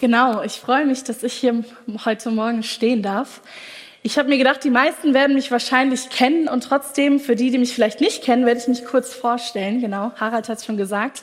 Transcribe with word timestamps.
Genau, 0.00 0.42
ich 0.42 0.54
freue 0.54 0.86
mich, 0.86 1.04
dass 1.04 1.22
ich 1.22 1.34
hier 1.34 1.62
heute 2.04 2.30
Morgen 2.30 2.62
stehen 2.62 3.02
darf. 3.02 3.40
Ich 4.02 4.18
habe 4.18 4.28
mir 4.28 4.38
gedacht, 4.38 4.64
die 4.64 4.70
meisten 4.70 5.14
werden 5.14 5.34
mich 5.34 5.50
wahrscheinlich 5.50 6.10
kennen 6.10 6.48
und 6.48 6.64
trotzdem, 6.64 7.20
für 7.20 7.36
die, 7.36 7.50
die 7.50 7.58
mich 7.58 7.74
vielleicht 7.74 8.00
nicht 8.00 8.22
kennen, 8.22 8.44
werde 8.44 8.60
ich 8.60 8.66
mich 8.66 8.84
kurz 8.84 9.14
vorstellen. 9.14 9.80
Genau, 9.80 10.12
Harald 10.16 10.48
hat 10.48 10.58
es 10.58 10.64
schon 10.64 10.76
gesagt. 10.76 11.22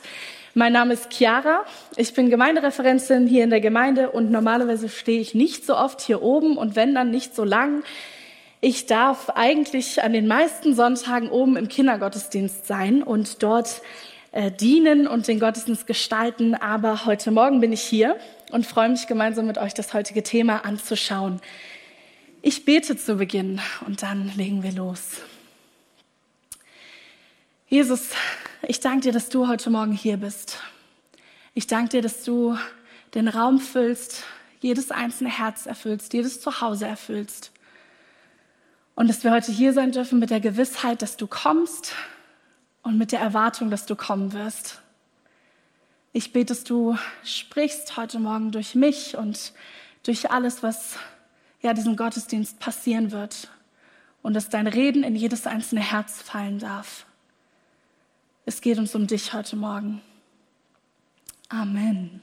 Mein 0.54 0.72
Name 0.72 0.94
ist 0.94 1.12
Chiara. 1.12 1.64
Ich 1.96 2.14
bin 2.14 2.30
Gemeindereferentin 2.30 3.26
hier 3.26 3.44
in 3.44 3.50
der 3.50 3.60
Gemeinde 3.60 4.10
und 4.10 4.30
normalerweise 4.30 4.88
stehe 4.88 5.20
ich 5.20 5.34
nicht 5.34 5.66
so 5.66 5.76
oft 5.76 6.00
hier 6.00 6.22
oben 6.22 6.56
und 6.56 6.74
wenn 6.74 6.94
dann 6.94 7.10
nicht 7.10 7.34
so 7.34 7.44
lang. 7.44 7.84
Ich 8.60 8.86
darf 8.86 9.30
eigentlich 9.30 10.02
an 10.02 10.12
den 10.12 10.26
meisten 10.26 10.74
Sonntagen 10.74 11.30
oben 11.30 11.56
im 11.56 11.68
Kindergottesdienst 11.68 12.66
sein 12.66 13.02
und 13.02 13.42
dort 13.42 13.82
äh, 14.32 14.50
dienen 14.50 15.06
und 15.06 15.28
den 15.28 15.40
Gottesdienst 15.40 15.86
gestalten. 15.86 16.54
Aber 16.54 17.04
heute 17.04 17.30
Morgen 17.30 17.60
bin 17.60 17.72
ich 17.72 17.82
hier 17.82 18.16
und 18.52 18.66
freue 18.66 18.90
mich 18.90 19.06
gemeinsam 19.06 19.46
mit 19.46 19.56
euch 19.56 19.72
das 19.72 19.94
heutige 19.94 20.22
Thema 20.22 20.64
anzuschauen. 20.64 21.40
Ich 22.42 22.64
bete 22.66 22.96
zu 22.96 23.16
Beginn 23.16 23.60
und 23.86 24.02
dann 24.02 24.30
legen 24.36 24.62
wir 24.62 24.72
los. 24.72 25.22
Jesus, 27.66 28.10
ich 28.68 28.78
danke 28.80 29.04
dir, 29.04 29.12
dass 29.12 29.30
du 29.30 29.48
heute 29.48 29.70
Morgen 29.70 29.92
hier 29.92 30.18
bist. 30.18 30.58
Ich 31.54 31.66
danke 31.66 31.88
dir, 31.90 32.02
dass 32.02 32.24
du 32.24 32.58
den 33.14 33.28
Raum 33.28 33.58
füllst, 33.58 34.24
jedes 34.60 34.90
einzelne 34.90 35.30
Herz 35.30 35.64
erfüllst, 35.64 36.12
jedes 36.12 36.42
Zuhause 36.42 36.86
erfüllst. 36.86 37.52
Und 38.94 39.08
dass 39.08 39.24
wir 39.24 39.30
heute 39.30 39.50
hier 39.50 39.72
sein 39.72 39.92
dürfen 39.92 40.18
mit 40.18 40.28
der 40.28 40.40
Gewissheit, 40.40 41.00
dass 41.00 41.16
du 41.16 41.26
kommst 41.26 41.94
und 42.82 42.98
mit 42.98 43.12
der 43.12 43.20
Erwartung, 43.20 43.70
dass 43.70 43.86
du 43.86 43.96
kommen 43.96 44.34
wirst. 44.34 44.81
Ich 46.14 46.32
bete, 46.32 46.46
dass 46.46 46.64
du 46.64 46.96
sprichst 47.24 47.96
heute 47.96 48.18
Morgen 48.18 48.52
durch 48.52 48.74
mich 48.74 49.16
und 49.16 49.52
durch 50.02 50.30
alles, 50.30 50.62
was 50.62 50.98
ja, 51.62 51.72
diesen 51.72 51.96
Gottesdienst 51.96 52.58
passieren 52.58 53.12
wird 53.12 53.48
und 54.20 54.34
dass 54.34 54.50
dein 54.50 54.66
Reden 54.66 55.04
in 55.04 55.16
jedes 55.16 55.46
einzelne 55.46 55.80
Herz 55.80 56.20
fallen 56.20 56.58
darf. 56.58 57.06
Es 58.44 58.60
geht 58.60 58.78
uns 58.78 58.94
um 58.94 59.06
dich 59.06 59.32
heute 59.32 59.56
Morgen. 59.56 60.02
Amen. 61.48 62.20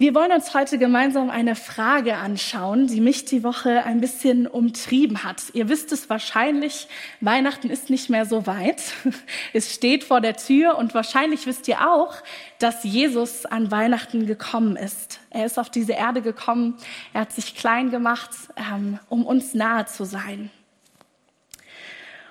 Wir 0.00 0.14
wollen 0.14 0.30
uns 0.30 0.54
heute 0.54 0.78
gemeinsam 0.78 1.28
eine 1.28 1.56
Frage 1.56 2.18
anschauen, 2.18 2.86
die 2.86 3.00
mich 3.00 3.24
die 3.24 3.42
Woche 3.42 3.82
ein 3.82 4.00
bisschen 4.00 4.46
umtrieben 4.46 5.24
hat. 5.24 5.42
Ihr 5.54 5.68
wisst 5.68 5.90
es 5.90 6.08
wahrscheinlich, 6.08 6.86
Weihnachten 7.20 7.68
ist 7.68 7.90
nicht 7.90 8.08
mehr 8.08 8.24
so 8.24 8.46
weit. 8.46 8.80
Es 9.52 9.74
steht 9.74 10.04
vor 10.04 10.20
der 10.20 10.36
Tür 10.36 10.78
und 10.78 10.94
wahrscheinlich 10.94 11.46
wisst 11.46 11.66
ihr 11.66 11.90
auch, 11.90 12.14
dass 12.60 12.84
Jesus 12.84 13.44
an 13.44 13.72
Weihnachten 13.72 14.26
gekommen 14.26 14.76
ist. 14.76 15.18
Er 15.30 15.46
ist 15.46 15.58
auf 15.58 15.68
diese 15.68 15.94
Erde 15.94 16.22
gekommen, 16.22 16.76
er 17.12 17.22
hat 17.22 17.32
sich 17.32 17.56
klein 17.56 17.90
gemacht, 17.90 18.30
ähm, 18.56 19.00
um 19.08 19.26
uns 19.26 19.52
nahe 19.52 19.86
zu 19.86 20.04
sein. 20.04 20.50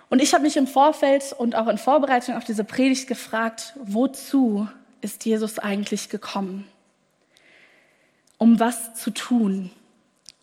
Und 0.10 0.22
ich 0.22 0.34
habe 0.34 0.44
mich 0.44 0.56
im 0.56 0.68
Vorfeld 0.68 1.36
und 1.38 1.56
auch 1.56 1.68
in 1.68 1.78
Vorbereitung 1.78 2.36
auf 2.38 2.46
diese 2.46 2.64
Predigt 2.64 3.08
gefragt, 3.08 3.74
wozu 3.76 4.70
ist 5.02 5.26
Jesus 5.26 5.60
eigentlich 5.60 6.08
gekommen? 6.08 6.66
Um 8.38 8.60
was 8.60 8.94
zu 8.96 9.12
tun. 9.12 9.72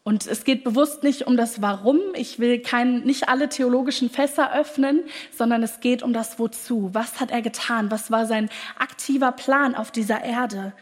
Und 0.06 0.26
es 0.26 0.44
geht 0.44 0.64
bewusst 0.64 1.02
nicht 1.02 1.26
um 1.26 1.38
das 1.38 1.62
Warum. 1.62 1.98
Ich 2.14 2.38
will 2.38 2.58
kein, 2.58 3.04
nicht 3.04 3.30
alle 3.30 3.48
theologischen 3.48 4.10
Fässer 4.10 4.54
öffnen, 4.54 5.02
sondern 5.34 5.62
es 5.62 5.80
geht 5.80 6.02
um 6.02 6.12
das 6.12 6.38
Wozu. 6.38 6.90
Was 6.92 7.20
hat 7.20 7.30
er 7.30 7.40
getan? 7.40 7.90
Was 7.90 8.10
war 8.10 8.26
sein 8.26 8.50
aktiver 8.78 9.32
Plan 9.32 9.74
auf 9.74 9.90
dieser 9.90 10.22
Erde? 10.22 10.74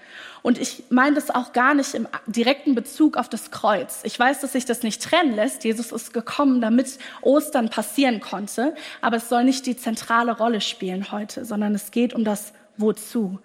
Und 0.42 0.58
ich 0.58 0.82
meine 0.90 1.14
das 1.14 1.30
auch 1.30 1.52
gar 1.52 1.74
nicht 1.74 1.94
im 1.94 2.08
direkten 2.26 2.74
Bezug 2.74 3.16
auf 3.16 3.28
das 3.28 3.52
Kreuz. 3.52 4.00
Ich 4.02 4.18
weiß, 4.18 4.40
dass 4.40 4.54
sich 4.54 4.64
das 4.64 4.82
nicht 4.82 5.00
trennen 5.00 5.36
lässt. 5.36 5.62
Jesus 5.62 5.92
ist 5.92 6.12
gekommen, 6.12 6.60
damit 6.60 6.98
Ostern 7.20 7.68
passieren 7.68 8.18
konnte. 8.18 8.74
Aber 9.02 9.18
es 9.18 9.28
soll 9.28 9.44
nicht 9.44 9.66
die 9.66 9.76
zentrale 9.76 10.36
Rolle 10.36 10.60
spielen 10.60 11.12
heute, 11.12 11.44
sondern 11.44 11.76
es 11.76 11.92
geht 11.92 12.12
um 12.12 12.24
das 12.24 12.54
Wozu. 12.76 13.38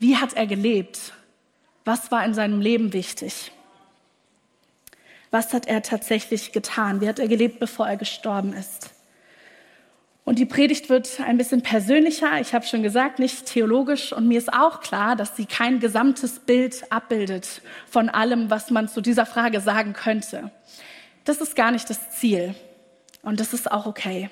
Wie 0.00 0.16
hat 0.16 0.32
er 0.32 0.48
gelebt? 0.48 1.12
Was 1.90 2.12
war 2.12 2.24
in 2.24 2.34
seinem 2.34 2.60
Leben 2.60 2.92
wichtig? 2.92 3.50
Was 5.32 5.52
hat 5.52 5.66
er 5.66 5.82
tatsächlich 5.82 6.52
getan? 6.52 7.00
Wie 7.00 7.08
hat 7.08 7.18
er 7.18 7.26
gelebt, 7.26 7.58
bevor 7.58 7.88
er 7.88 7.96
gestorben 7.96 8.52
ist? 8.52 8.90
Und 10.24 10.38
die 10.38 10.46
Predigt 10.46 10.88
wird 10.88 11.18
ein 11.18 11.36
bisschen 11.36 11.62
persönlicher. 11.62 12.40
Ich 12.40 12.54
habe 12.54 12.64
schon 12.64 12.84
gesagt, 12.84 13.18
nicht 13.18 13.44
theologisch. 13.46 14.12
Und 14.12 14.28
mir 14.28 14.38
ist 14.38 14.52
auch 14.52 14.82
klar, 14.82 15.16
dass 15.16 15.34
sie 15.36 15.46
kein 15.46 15.80
gesamtes 15.80 16.38
Bild 16.38 16.84
abbildet 16.92 17.60
von 17.90 18.08
allem, 18.08 18.50
was 18.50 18.70
man 18.70 18.86
zu 18.86 19.00
dieser 19.00 19.26
Frage 19.26 19.60
sagen 19.60 19.92
könnte. 19.92 20.52
Das 21.24 21.38
ist 21.38 21.56
gar 21.56 21.72
nicht 21.72 21.90
das 21.90 22.12
Ziel. 22.12 22.54
Und 23.22 23.40
das 23.40 23.52
ist 23.52 23.68
auch 23.68 23.86
okay 23.86 24.30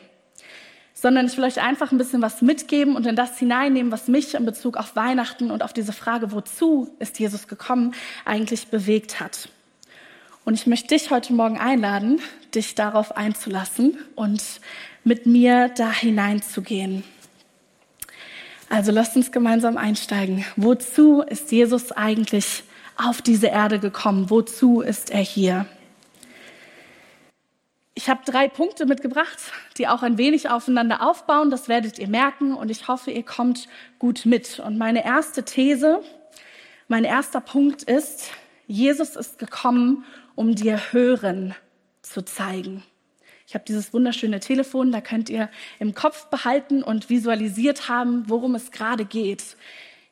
sondern 1.00 1.26
ich 1.26 1.36
will 1.36 1.44
euch 1.44 1.60
einfach 1.60 1.92
ein 1.92 1.98
bisschen 1.98 2.22
was 2.22 2.42
mitgeben 2.42 2.97
und 2.97 3.06
in 3.06 3.14
das 3.14 3.38
hineinnehmen, 3.38 3.92
was 3.92 4.09
mich 4.09 4.34
in 4.34 4.44
Bezug 4.44 4.76
auf 4.76 4.97
Weihnachten 4.97 5.53
und 5.53 5.62
auf 5.62 5.72
diese 5.72 5.92
Frage, 5.92 6.32
wozu 6.32 6.91
ist 6.98 7.20
Jesus 7.20 7.47
gekommen, 7.47 7.94
eigentlich 8.25 8.66
bewegt 8.66 9.20
hat. 9.20 9.48
Und 10.44 10.54
ich 10.54 10.66
möchte 10.66 10.88
dich 10.88 11.10
heute 11.10 11.34
Morgen 11.34 11.59
einladen, 11.59 12.20
dich 12.53 12.75
darauf 12.75 13.16
einzulassen 13.16 13.97
und 14.16 14.42
mit 15.04 15.26
mir 15.26 15.69
da 15.69 15.92
hineinzugehen. 15.92 17.04
Also 18.69 18.91
lasst 18.91 19.15
uns 19.15 19.30
gemeinsam 19.30 19.76
einsteigen. 19.76 20.44
Wozu 20.56 21.22
ist 21.22 21.53
Jesus 21.53 21.92
eigentlich 21.92 22.65
auf 22.97 23.22
diese 23.22 23.47
Erde 23.47 23.78
gekommen? 23.78 24.30
Wozu 24.30 24.80
ist 24.80 25.10
er 25.10 25.20
hier? 25.20 25.66
Ich 27.98 28.09
habe 28.09 28.20
drei 28.25 28.47
Punkte 28.47 28.86
mitgebracht, 28.86 29.41
die 29.76 29.88
auch 29.88 30.04
ein 30.04 30.19
wenig 30.19 30.50
aufeinander 30.50 31.03
aufbauen. 31.03 31.50
Das 31.50 31.66
werdet 31.66 31.98
ihr 31.98 32.06
merken 32.06 32.54
und 32.54 32.70
ich 32.70 32.86
hoffe, 32.86 33.10
ihr 33.10 33.25
kommt 33.25 33.66
gut 33.98 34.25
mit. 34.25 34.60
Und 34.60 34.78
meine 34.78 35.04
erste 35.04 35.44
These, 35.44 36.00
mein 36.86 37.03
erster 37.03 37.41
Punkt 37.41 37.82
ist, 37.82 38.31
Jesus 38.69 39.16
ist 39.16 39.41
gekommen, 39.41 40.04
um 40.36 40.54
dir 40.54 40.81
Hören 40.92 41.56
zu 42.03 42.22
zeigen. 42.25 42.84
Ich 43.48 43.54
habe 43.54 43.64
dieses 43.66 43.92
wunderschöne 43.92 44.38
Telefon, 44.38 44.92
da 44.92 45.00
könnt 45.00 45.28
ihr 45.28 45.50
im 45.80 45.92
Kopf 45.92 46.26
behalten 46.26 46.84
und 46.84 47.10
visualisiert 47.10 47.88
haben, 47.88 48.30
worum 48.30 48.54
es 48.54 48.70
gerade 48.70 49.06
geht. 49.06 49.56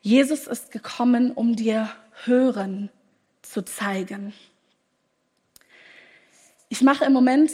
Jesus 0.01 0.45
ist 0.45 0.71
gekommen, 0.71 1.31
um 1.31 1.55
dir 1.55 1.89
Hören 2.25 2.89
zu 3.43 3.63
zeigen. 3.63 4.33
Ich 6.69 6.81
mache 6.81 7.05
im 7.05 7.13
Moment 7.13 7.49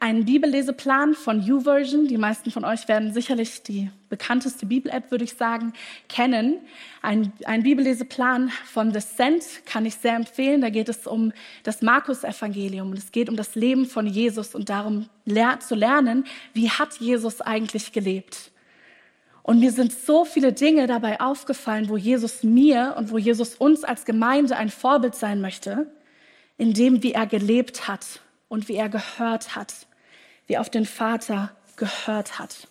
einen 0.00 0.24
Bibelleseplan 0.24 1.14
von 1.14 1.42
YouVersion. 1.42 2.08
Die 2.08 2.16
meisten 2.16 2.50
von 2.50 2.64
euch 2.64 2.88
werden 2.88 3.12
sicherlich 3.12 3.62
die 3.62 3.90
bekannteste 4.08 4.64
Bibel-App, 4.64 5.10
würde 5.10 5.24
ich 5.24 5.34
sagen, 5.34 5.74
kennen. 6.08 6.60
Ein, 7.02 7.30
ein 7.44 7.62
Bibelleseplan 7.62 8.50
von 8.64 8.90
The 8.94 9.00
Sent 9.00 9.44
kann 9.66 9.84
ich 9.84 9.96
sehr 9.96 10.16
empfehlen. 10.16 10.62
Da 10.62 10.70
geht 10.70 10.88
es 10.88 11.06
um 11.06 11.34
das 11.62 11.82
Markus-Evangelium. 11.82 12.94
Es 12.94 13.12
geht 13.12 13.28
um 13.28 13.36
das 13.36 13.54
Leben 13.54 13.84
von 13.84 14.06
Jesus 14.06 14.54
und 14.54 14.70
darum 14.70 15.10
zu 15.60 15.74
lernen, 15.74 16.24
wie 16.54 16.70
hat 16.70 16.94
Jesus 17.00 17.42
eigentlich 17.42 17.92
gelebt. 17.92 18.50
Und 19.42 19.60
mir 19.60 19.72
sind 19.72 19.92
so 19.92 20.24
viele 20.24 20.54
Dinge 20.54 20.86
dabei 20.86 21.20
aufgefallen, 21.20 21.90
wo 21.90 21.98
Jesus 21.98 22.42
mir 22.42 22.94
und 22.96 23.10
wo 23.10 23.18
Jesus 23.18 23.56
uns 23.56 23.84
als 23.84 24.06
Gemeinde 24.06 24.56
ein 24.56 24.70
Vorbild 24.70 25.14
sein 25.14 25.42
möchte, 25.42 25.86
in 26.56 26.72
dem, 26.72 27.02
wie 27.02 27.12
er 27.12 27.26
gelebt 27.26 27.88
hat 27.88 28.22
und 28.48 28.68
wie 28.68 28.76
er 28.76 28.88
gehört 28.88 29.56
hat, 29.56 29.86
wie 30.46 30.54
er 30.54 30.60
auf 30.60 30.70
den 30.70 30.86
Vater 30.86 31.54
gehört 31.76 32.38
hat. 32.38 32.68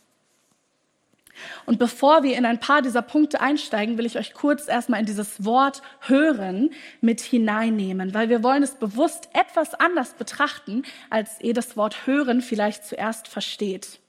Und 1.66 1.80
bevor 1.80 2.24
wir 2.24 2.38
in 2.38 2.46
ein 2.46 2.60
paar 2.60 2.82
dieser 2.82 3.02
Punkte 3.02 3.42
einsteigen, 3.42 3.98
will 3.98 4.06
ich 4.06 4.18
euch 4.18 4.34
kurz 4.34 4.68
erstmal 4.68 5.00
in 5.00 5.06
dieses 5.06 5.44
Wort 5.44 5.82
hören 6.02 6.70
mit 7.02 7.22
hineinnehmen, 7.22 8.14
weil 8.14 8.30
wir 8.30 8.44
wollen 8.44 8.64
es 8.64 8.76
bewusst 8.76 9.30
etwas 9.34 9.74
anders 9.74 10.14
betrachten, 10.14 10.84
als 11.10 11.42
ihr 11.42 11.54
das 11.54 11.76
Wort 11.76 12.06
hören 12.06 12.42
vielleicht 12.42 12.86
zuerst 12.86 13.28
versteht. 13.28 14.00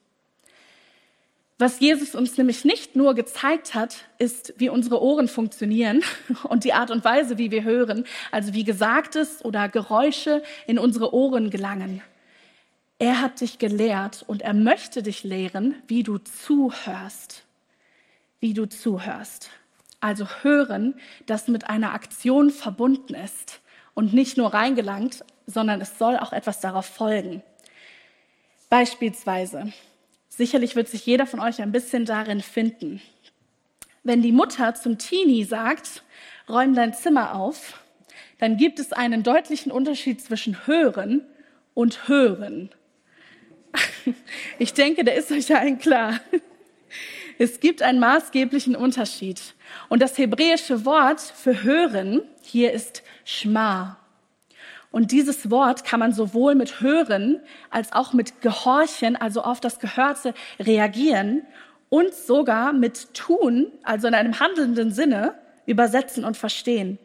Was 1.57 1.79
Jesus 1.79 2.17
uns 2.17 2.37
nämlich 2.37 2.65
nicht 2.65 2.97
nur 2.97 3.15
gezeigt 3.15 3.75
hat, 3.75 4.07
ist, 4.19 4.55
wie 4.57 4.69
unsere 4.69 5.01
Ohren 5.01 5.29
funktionieren 5.29 6.03
und 6.45 6.65
die 6.65 6.73
Art 6.73 6.91
und 6.91 7.05
Weise, 7.05 7.39
wie 7.39 7.53
wir 7.53 7.63
hören, 7.63 8.05
also 8.33 8.55
wie 8.55 8.65
Gesagtes 8.65 9.45
oder 9.45 9.69
Geräusche 9.69 10.43
in 10.67 10.81
unsere 10.81 11.15
Ohren 11.15 11.51
gelangen. 11.51 12.03
Er 12.99 13.21
hat 13.21 13.41
dich 13.41 13.59
gelehrt 13.59 14.25
und 14.27 14.43
er 14.43 14.55
möchte 14.55 15.03
dich 15.03 15.23
lehren, 15.23 15.77
wie 15.87 16.03
du 16.03 16.19
zuhörst. 16.19 17.45
Wie 18.41 18.55
du 18.55 18.67
zuhörst. 18.67 19.51
Also 20.01 20.27
hören, 20.43 20.95
das 21.27 21.47
mit 21.49 21.71
einer 21.71 21.95
Aktion 21.95 22.51
verbunden 22.51 23.15
ist 23.15 23.61
und 23.95 24.13
nicht 24.13 24.37
nur 24.37 24.53
reingelangt, 24.53 25.25
sondern 25.47 25.81
es 25.81 25.99
soll 25.99 26.17
auch 26.17 26.33
etwas 26.33 26.61
darauf 26.61 26.87
folgen. 26.87 27.43
Beispielsweise, 28.71 29.73
Sicherlich 30.37 30.75
wird 30.75 30.89
sich 30.89 31.07
jeder 31.07 31.27
von 31.27 31.39
euch 31.39 31.63
ein 31.63 31.71
bisschen 31.71 32.07
darin 32.07 32.41
finden. 32.41 33.01
Wenn 34.03 34.21
die 34.21 34.33
Mutter 34.33 34.75
zum 34.75 34.99
Teenie 34.99 35.45
sagt, 35.45 36.03
räum 36.49 36.75
dein 36.75 36.93
Zimmer 36.93 37.37
auf, 37.37 37.81
dann 38.41 38.57
gibt 38.57 38.81
es 38.81 38.93
einen 38.93 39.23
deutlichen 39.23 39.71
Unterschied 39.71 40.21
zwischen 40.21 40.67
hören 40.67 41.25
und 41.73 42.09
hören. 42.09 42.71
Ich 44.59 44.75
denke, 44.75 45.05
der 45.05 45.15
ist 45.15 45.31
euch 45.31 45.55
allen 45.55 45.79
klar. 45.79 46.21
Es 47.39 47.61
gibt 47.61 47.83
einen 47.83 48.01
maßgeblichen 48.01 48.75
Unterschied. 48.77 49.41
Und 49.89 50.03
das 50.03 50.19
hebräische 50.19 50.85
Wort 50.85 51.21
für 51.21 51.63
hören 51.63 52.23
hier 52.43 52.73
ist 52.73 53.03
Schma. 53.25 54.04
Und 54.95 55.11
dieses 55.11 55.51
Wort 55.51 55.83
kann 55.83 55.99
man 55.99 56.13
sowohl 56.13 56.55
mit 56.55 56.81
hören 56.81 57.41
als 57.69 57.93
auch 57.93 58.13
mit 58.13 58.41
gehorchen, 58.43 59.17
also 59.17 59.43
auf 59.43 59.59
das 59.59 59.81
Gehörte 59.81 60.35
reagieren 60.61 61.43
und 61.89 62.15
sogar 62.15 62.73
mit 62.73 63.13
tun, 63.13 63.73
also 63.83 64.07
in 64.07 64.15
einem 64.15 64.39
handelnden 64.39 64.93
Sinne, 64.93 65.35
übersetzen 65.67 66.25
und 66.25 66.37
verstehen. 66.37 67.01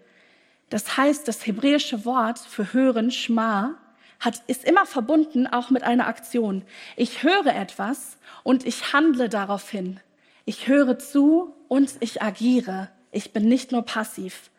Das 0.69 0.97
heißt, 0.97 1.27
das 1.27 1.47
hebräische 1.47 2.05
Wort 2.05 2.37
für 2.37 2.73
hören, 2.73 3.09
Schma, 3.09 3.73
hat, 4.19 4.43
ist 4.45 4.65
immer 4.65 4.85
verbunden 4.85 5.47
auch 5.47 5.71
mit 5.71 5.81
einer 5.81 6.05
Aktion. 6.05 6.61
Ich 6.95 7.23
höre 7.23 7.55
etwas 7.55 8.19
und 8.43 8.67
ich 8.67 8.93
handle 8.93 9.29
daraufhin. 9.29 9.99
Ich 10.45 10.67
höre 10.67 10.99
zu 10.99 11.55
und 11.67 11.93
ich 12.01 12.21
agiere. 12.21 12.89
Ich 13.11 13.33
bin 13.33 13.49
nicht 13.49 13.71
nur 13.71 13.81
passiv. 13.81 14.51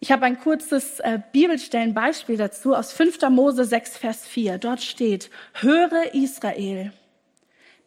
Ich 0.00 0.12
habe 0.12 0.26
ein 0.26 0.38
kurzes 0.38 1.00
äh, 1.00 1.18
Bibelstellenbeispiel 1.32 2.36
dazu 2.36 2.74
aus 2.74 2.92
5. 2.92 3.30
Mose 3.30 3.64
6, 3.64 3.96
Vers 3.96 4.26
4. 4.26 4.58
Dort 4.58 4.82
steht, 4.82 5.30
höre 5.54 6.14
Israel, 6.14 6.92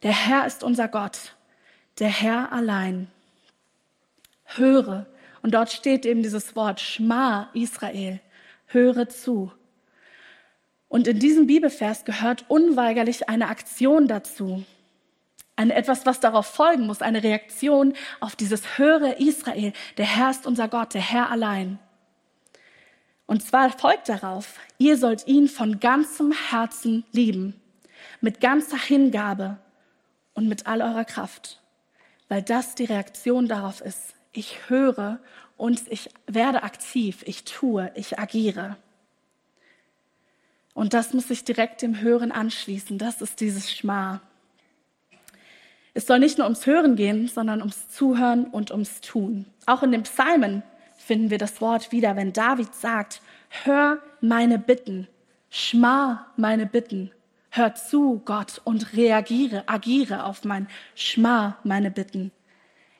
der 0.02 0.12
Herr 0.12 0.46
ist 0.46 0.64
unser 0.64 0.88
Gott, 0.88 1.36
der 1.98 2.08
Herr 2.08 2.52
allein. 2.52 3.08
Höre. 4.44 5.06
Und 5.42 5.54
dort 5.54 5.70
steht 5.70 6.04
eben 6.04 6.22
dieses 6.22 6.56
Wort 6.56 6.80
Schma 6.80 7.48
Israel, 7.54 8.20
höre 8.66 9.08
zu. 9.08 9.52
Und 10.88 11.06
in 11.06 11.20
diesem 11.20 11.46
Bibelvers 11.46 12.04
gehört 12.04 12.44
unweigerlich 12.48 13.28
eine 13.28 13.48
Aktion 13.48 14.08
dazu. 14.08 14.64
Ein, 15.54 15.70
etwas, 15.70 16.04
was 16.04 16.18
darauf 16.18 16.46
folgen 16.46 16.86
muss, 16.86 17.02
eine 17.02 17.22
Reaktion 17.22 17.94
auf 18.18 18.34
dieses 18.34 18.78
Höre 18.78 19.20
Israel. 19.20 19.72
Der 19.98 20.06
Herr 20.06 20.30
ist 20.30 20.46
unser 20.46 20.66
Gott, 20.66 20.94
der 20.94 21.02
Herr 21.02 21.30
allein. 21.30 21.78
Und 23.30 23.44
zwar 23.44 23.70
folgt 23.70 24.08
darauf, 24.08 24.58
ihr 24.78 24.96
sollt 24.96 25.28
ihn 25.28 25.46
von 25.46 25.78
ganzem 25.78 26.32
Herzen 26.32 27.04
lieben, 27.12 27.54
mit 28.20 28.40
ganzer 28.40 28.76
Hingabe 28.76 29.56
und 30.34 30.48
mit 30.48 30.66
all 30.66 30.82
eurer 30.82 31.04
Kraft, 31.04 31.60
weil 32.28 32.42
das 32.42 32.74
die 32.74 32.86
Reaktion 32.86 33.46
darauf 33.46 33.82
ist. 33.82 34.14
Ich 34.32 34.68
höre 34.68 35.20
und 35.56 35.80
ich 35.92 36.10
werde 36.26 36.64
aktiv, 36.64 37.22
ich 37.24 37.44
tue, 37.44 37.92
ich 37.94 38.18
agiere. 38.18 38.76
Und 40.74 40.92
das 40.92 41.14
muss 41.14 41.28
sich 41.28 41.44
direkt 41.44 41.82
dem 41.82 42.00
Hören 42.00 42.32
anschließen. 42.32 42.98
Das 42.98 43.22
ist 43.22 43.38
dieses 43.38 43.70
Schma. 43.70 44.20
Es 45.94 46.08
soll 46.08 46.18
nicht 46.18 46.38
nur 46.38 46.48
ums 46.48 46.66
Hören 46.66 46.96
gehen, 46.96 47.28
sondern 47.28 47.60
ums 47.60 47.90
Zuhören 47.90 48.46
und 48.46 48.72
ums 48.72 49.00
Tun. 49.00 49.46
Auch 49.66 49.84
in 49.84 49.92
den 49.92 50.02
Psalmen 50.02 50.64
finden 51.00 51.30
wir 51.30 51.38
das 51.38 51.60
Wort 51.60 51.92
wieder, 51.92 52.14
wenn 52.16 52.32
David 52.32 52.74
sagt, 52.74 53.22
hör 53.64 53.98
meine 54.20 54.58
Bitten, 54.58 55.08
schma 55.48 56.26
meine 56.36 56.66
Bitten, 56.66 57.10
hör 57.50 57.74
zu, 57.74 58.20
Gott, 58.24 58.60
und 58.64 58.94
reagiere, 58.94 59.64
agiere 59.66 60.24
auf 60.24 60.44
mein 60.44 60.68
schma 60.94 61.56
meine 61.64 61.90
Bitten. 61.90 62.30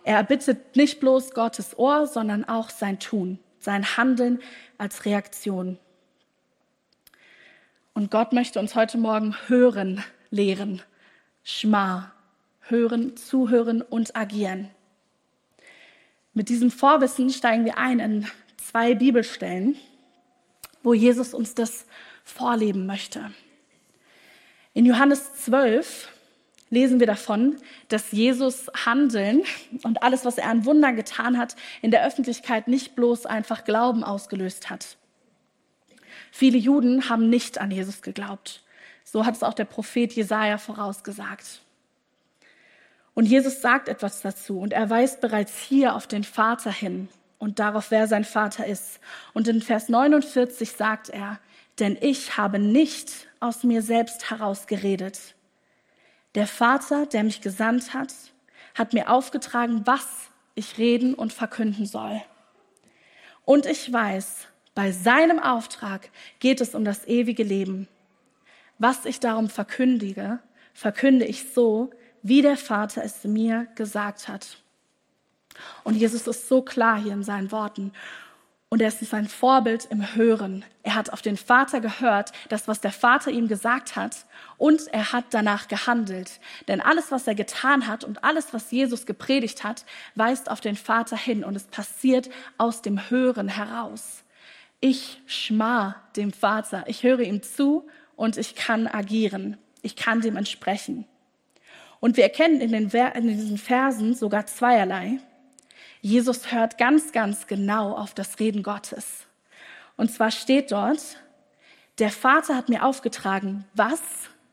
Er 0.03 0.17
erbittet 0.17 0.77
nicht 0.77 0.99
bloß 0.99 1.33
Gottes 1.35 1.79
Ohr, 1.79 2.07
sondern 2.07 2.45
auch 2.45 2.71
sein 2.71 2.99
Tun, 2.99 3.39
sein 3.59 3.97
Handeln 3.97 4.41
als 4.79 5.05
Reaktion. 5.05 5.79
Und 7.93 8.11
Gott 8.11 8.33
möchte 8.33 8.59
uns 8.59 8.75
heute 8.75 8.97
Morgen 8.97 9.37
hören 9.47 10.03
lehren, 10.31 10.81
schma, 11.43 12.13
hören, 12.61 13.17
zuhören 13.17 13.83
und 13.83 14.17
agieren. 14.17 14.71
Mit 16.33 16.49
diesem 16.49 16.71
Vorwissen 16.71 17.31
steigen 17.31 17.65
wir 17.65 17.77
ein 17.77 17.99
in 17.99 18.27
zwei 18.57 18.95
Bibelstellen, 18.95 19.77
wo 20.83 20.95
Jesus 20.95 21.35
uns 21.35 21.55
das 21.55 21.87
vorleben 22.25 22.87
möchte. 22.87 23.33
In 24.73 24.87
Johannes 24.87 25.35
12 25.45 26.09
lesen 26.71 27.01
wir 27.01 27.09
davon, 27.09 27.57
dass 27.89 28.13
Jesus 28.13 28.69
Handeln 28.87 29.43
und 29.83 30.05
alles, 30.05 30.25
was 30.25 30.39
er 30.39 30.49
an 30.49 30.65
Wundern 30.65 30.95
getan 30.95 31.37
hat, 31.37 31.57
in 31.83 31.91
der 31.91 32.07
Öffentlichkeit 32.07 32.69
nicht 32.69 32.95
bloß 32.95 33.27
einfach 33.27 33.65
Glauben 33.65 34.05
ausgelöst 34.05 34.71
hat. 34.71 34.97
Viele 36.31 36.59
Juden 36.59 37.09
haben 37.09 37.29
nicht 37.29 37.59
an 37.59 37.73
Jesus 37.73 38.03
geglaubt. 38.03 38.63
So 39.03 39.27
hat 39.27 39.35
es 39.35 39.43
auch 39.43 39.55
der 39.55 39.65
Prophet 39.65 40.13
Jesaja 40.13 40.59
vorausgesagt. 40.59 41.61
Und 43.21 43.27
Jesus 43.27 43.61
sagt 43.61 43.91
etwas 43.91 44.23
dazu 44.23 44.61
und 44.61 44.73
er 44.73 44.89
weist 44.89 45.21
bereits 45.21 45.59
hier 45.59 45.95
auf 45.95 46.07
den 46.07 46.25
Vater 46.25 46.73
hin 46.73 47.11
und 47.37 47.59
darauf, 47.59 47.91
wer 47.91 48.09
sein 48.09 48.25
Vater 48.25 48.65
ist. 48.65 48.99
Und 49.35 49.47
in 49.47 49.61
Vers 49.61 49.91
49 49.91 50.73
sagt 50.73 51.11
er, 51.11 51.39
denn 51.81 51.99
ich 52.01 52.39
habe 52.39 52.59
nicht 52.59 53.29
aus 53.39 53.63
mir 53.63 53.83
selbst 53.83 54.31
heraus 54.31 54.67
geredet. 54.67 55.35
Der 56.35 56.47
Vater, 56.47 57.05
der 57.05 57.23
mich 57.23 57.43
gesandt 57.43 57.93
hat, 57.93 58.15
hat 58.75 58.95
mir 58.95 59.11
aufgetragen, 59.11 59.83
was 59.85 60.31
ich 60.55 60.79
reden 60.79 61.13
und 61.13 61.35
verkünden 61.35 61.85
soll. 61.85 62.23
Und 63.45 63.67
ich 63.67 63.93
weiß, 63.93 64.47
bei 64.75 64.93
seinem 64.93 65.41
Auftrag 65.41 66.09
geht 66.39 66.63
es 66.63 66.75
um 66.75 66.87
das 66.87 67.07
ewige 67.07 67.43
Leben. 67.43 67.87
Was 68.79 69.05
ich 69.05 69.21
darum 69.21 69.51
verkündige, 69.51 70.39
verkünde 70.73 71.27
ich 71.27 71.53
so, 71.53 71.91
wie 72.23 72.43
der 72.43 72.57
Vater 72.57 73.03
es 73.05 73.25
mir 73.25 73.67
gesagt 73.75 74.29
hat. 74.29 74.59
Und 75.85 75.97
Jesus 75.97 76.27
ist 76.27 76.49
so 76.49 76.63
klar 76.63 77.01
hier 77.01 77.13
in 77.13 77.23
seinen 77.23 77.53
Worten. 77.53 77.93
Und 78.73 78.81
er 78.81 78.89
ist 78.89 79.01
sein 79.01 79.27
Vorbild 79.27 79.87
im 79.91 80.15
Hören. 80.15 80.65
Er 80.85 80.95
hat 80.95 81.13
auf 81.13 81.23
den 81.23 81.37
Vater 81.37 81.81
gehört, 81.81 82.31
das, 82.51 82.69
was 82.69 82.81
der 82.81 82.93
Vater 82.93 83.33
ihm 83.33 83.49
gesagt 83.49 83.97
hat, 83.97 84.27
und 84.59 84.87
er 84.93 85.13
hat 85.13 85.25
danach 85.31 85.67
gehandelt. 85.67 86.39
Denn 86.69 86.81
alles, 86.81 87.11
was 87.11 87.27
er 87.27 87.35
getan 87.35 87.89
hat 87.89 88.05
und 88.05 88.23
alles, 88.23 88.55
was 88.55 88.71
Jesus 88.71 89.07
gepredigt 89.07 89.65
hat, 89.65 89.85
weist 90.15 90.49
auf 90.49 90.61
den 90.61 90.77
Vater 90.77 91.17
hin 91.17 91.43
und 91.43 91.57
es 91.57 91.65
passiert 91.65 92.31
aus 92.59 92.81
dem 92.81 93.11
Hören 93.11 93.49
heraus. 93.49 94.23
Ich 94.79 95.21
schma 95.27 95.97
dem 96.15 96.33
Vater, 96.33 96.85
ich 96.87 97.03
höre 97.03 97.21
ihm 97.21 97.43
zu 97.43 97.89
und 98.15 98.37
ich 98.37 98.55
kann 98.55 98.87
agieren. 98.87 99.59
Ich 99.83 99.97
kann 99.97 100.21
dem 100.21 100.37
entsprechen. 100.37 101.07
Und 102.01 102.17
wir 102.17 102.25
erkennen 102.25 102.61
in, 102.61 102.73
den, 102.73 102.91
in 102.91 103.29
diesen 103.29 103.59
Versen 103.59 104.15
sogar 104.15 104.47
zweierlei. 104.47 105.19
Jesus 106.01 106.51
hört 106.51 106.79
ganz, 106.79 107.13
ganz 107.13 107.47
genau 107.47 107.95
auf 107.95 108.15
das 108.15 108.41
Reden 108.41 108.63
Gottes. 108.63 109.27
Und 109.97 110.11
zwar 110.11 110.31
steht 110.31 110.73
dort, 110.73 111.19
der 111.99 112.11
Vater 112.11 112.57
hat 112.57 112.71
mir 112.71 112.85
aufgetragen, 112.85 113.67
was 113.75 114.01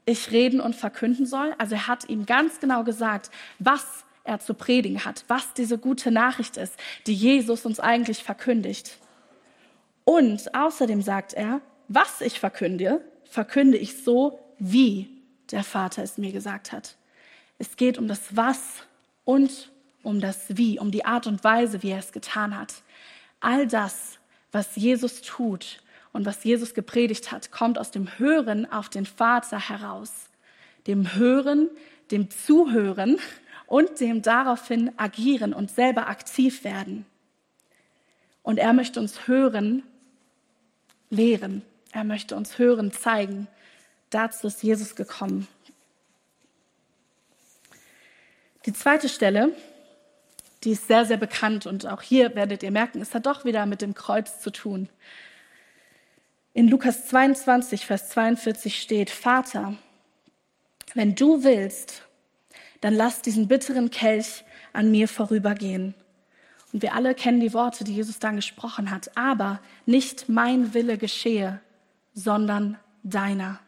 ich 0.06 0.32
reden 0.32 0.60
und 0.60 0.75
verkünden 0.75 1.25
soll. 1.25 1.54
Also 1.58 1.75
er 1.75 1.88
hat 1.88 2.10
ihm 2.10 2.25
ganz 2.25 2.60
genau 2.60 2.84
gesagt, 2.84 3.32
was 3.60 4.04
er 4.25 4.39
zu 4.39 4.54
predigen 4.54 5.06
hat, 5.06 5.24
was 5.30 5.54
diese 5.54 5.77
gute 5.77 6.12
Nachricht 6.12 6.58
ist, 6.58 6.74
die 7.08 7.13
Jesus 7.13 7.66
uns 7.66 7.80
eigentlich 7.80 8.24
verkündigt. 8.24 8.98
Und 10.04 10.54
außerdem 10.54 11.01
sagt 11.01 11.34
er, 11.34 11.62
was 11.88 12.20
ich 12.20 12.39
verkünde, 12.39 13.01
verkünde 13.24 13.77
ich 13.77 14.04
so, 14.04 14.39
wie 14.60 15.10
der 15.51 15.63
Vater 15.63 16.04
es 16.04 16.18
mir 16.18 16.34
gesagt 16.34 16.74
hat. 16.74 16.98
Es 17.59 17.75
geht 17.75 17.97
um 17.97 18.07
das 18.07 18.35
Was 18.35 18.59
und 19.25 19.71
um 20.03 20.21
das 20.21 20.57
Wie, 20.57 20.79
um 20.79 20.91
die 20.91 21.05
Art 21.05 21.27
und 21.27 21.43
Weise, 21.43 21.83
wie 21.83 21.89
er 21.89 21.99
es 21.99 22.11
getan 22.11 22.57
hat. 22.57 22.75
All 23.39 23.67
das, 23.67 24.19
was 24.51 24.75
Jesus 24.75 25.21
tut 25.21 25.81
und 26.13 26.25
was 26.25 26.43
Jesus 26.43 26.73
gepredigt 26.73 27.31
hat, 27.31 27.51
kommt 27.51 27.77
aus 27.77 27.91
dem 27.91 28.17
Hören 28.17 28.71
auf 28.71 28.89
den 28.89 29.05
Vater 29.05 29.59
heraus. 29.69 30.29
Dem 30.85 31.15
Hören, 31.15 31.69
dem 32.11 32.29
Zuhören 32.29 33.19
und 33.65 33.99
dem 33.99 34.21
daraufhin 34.21 34.91
agieren 34.97 35.53
und 35.53 35.69
selber 35.69 36.07
aktiv 36.07 36.63
werden. 36.63 37.05
Und 38.43 38.59
er 38.59 38.71
möchte 38.71 38.99
uns 38.99 39.27
hören, 39.27 39.83
lehren. 41.09 41.63
Er 41.91 42.05
möchte 42.05 42.35
uns 42.35 42.57
hören, 42.57 42.93
zeigen. 42.93 43.47
Dazu 44.09 44.47
ist 44.47 44.63
Jesus 44.63 44.95
gekommen. 44.95 45.47
Die 48.67 48.74
zweite 48.74 49.07
Stelle, 49.07 49.55
die 50.65 50.71
ist 50.71 50.88
sehr, 50.88 51.05
sehr 51.05 51.15
bekannt 51.15 51.65
und 51.65 51.88
auch 51.88 52.01
hier 52.01 52.36
werdet 52.36 52.63
ihr 52.63 52.71
merken, 52.71 53.01
es 53.01 53.13
hat 53.13 53.25
doch 53.25 53.45
wieder 53.45 53.65
mit 53.65 53.81
dem 53.81 53.93
Kreuz 53.93 54.41
zu 54.41 54.51
tun. 54.51 54.89
In 56.53 56.67
Lukas 56.67 57.07
22, 57.07 57.86
Vers 57.86 58.09
42 58.09 58.81
steht, 58.81 59.09
Vater, 59.09 59.75
wenn 60.95 61.15
du 61.15 61.45
willst, 61.45 62.01
dann 62.81 62.93
lass 62.93 63.21
diesen 63.21 63.47
bitteren 63.47 63.89
Kelch 63.89 64.43
an 64.74 64.91
mir 64.91 65.07
vorübergehen. 65.07 65.95
Und 66.74 66.81
wir 66.81 66.93
alle 66.93 67.15
kennen 67.15 67.39
die 67.39 67.53
Worte, 67.53 67.86
die 67.86 67.95
Jesus 67.95 68.19
dann 68.19 68.36
gesprochen 68.36 68.91
hat. 68.91 69.15
Aber 69.15 69.62
nicht 69.86 70.27
mein 70.27 70.74
Wille 70.74 70.97
geschehe, 70.97 71.62
sondern 72.13 72.77
deiner. 73.03 73.62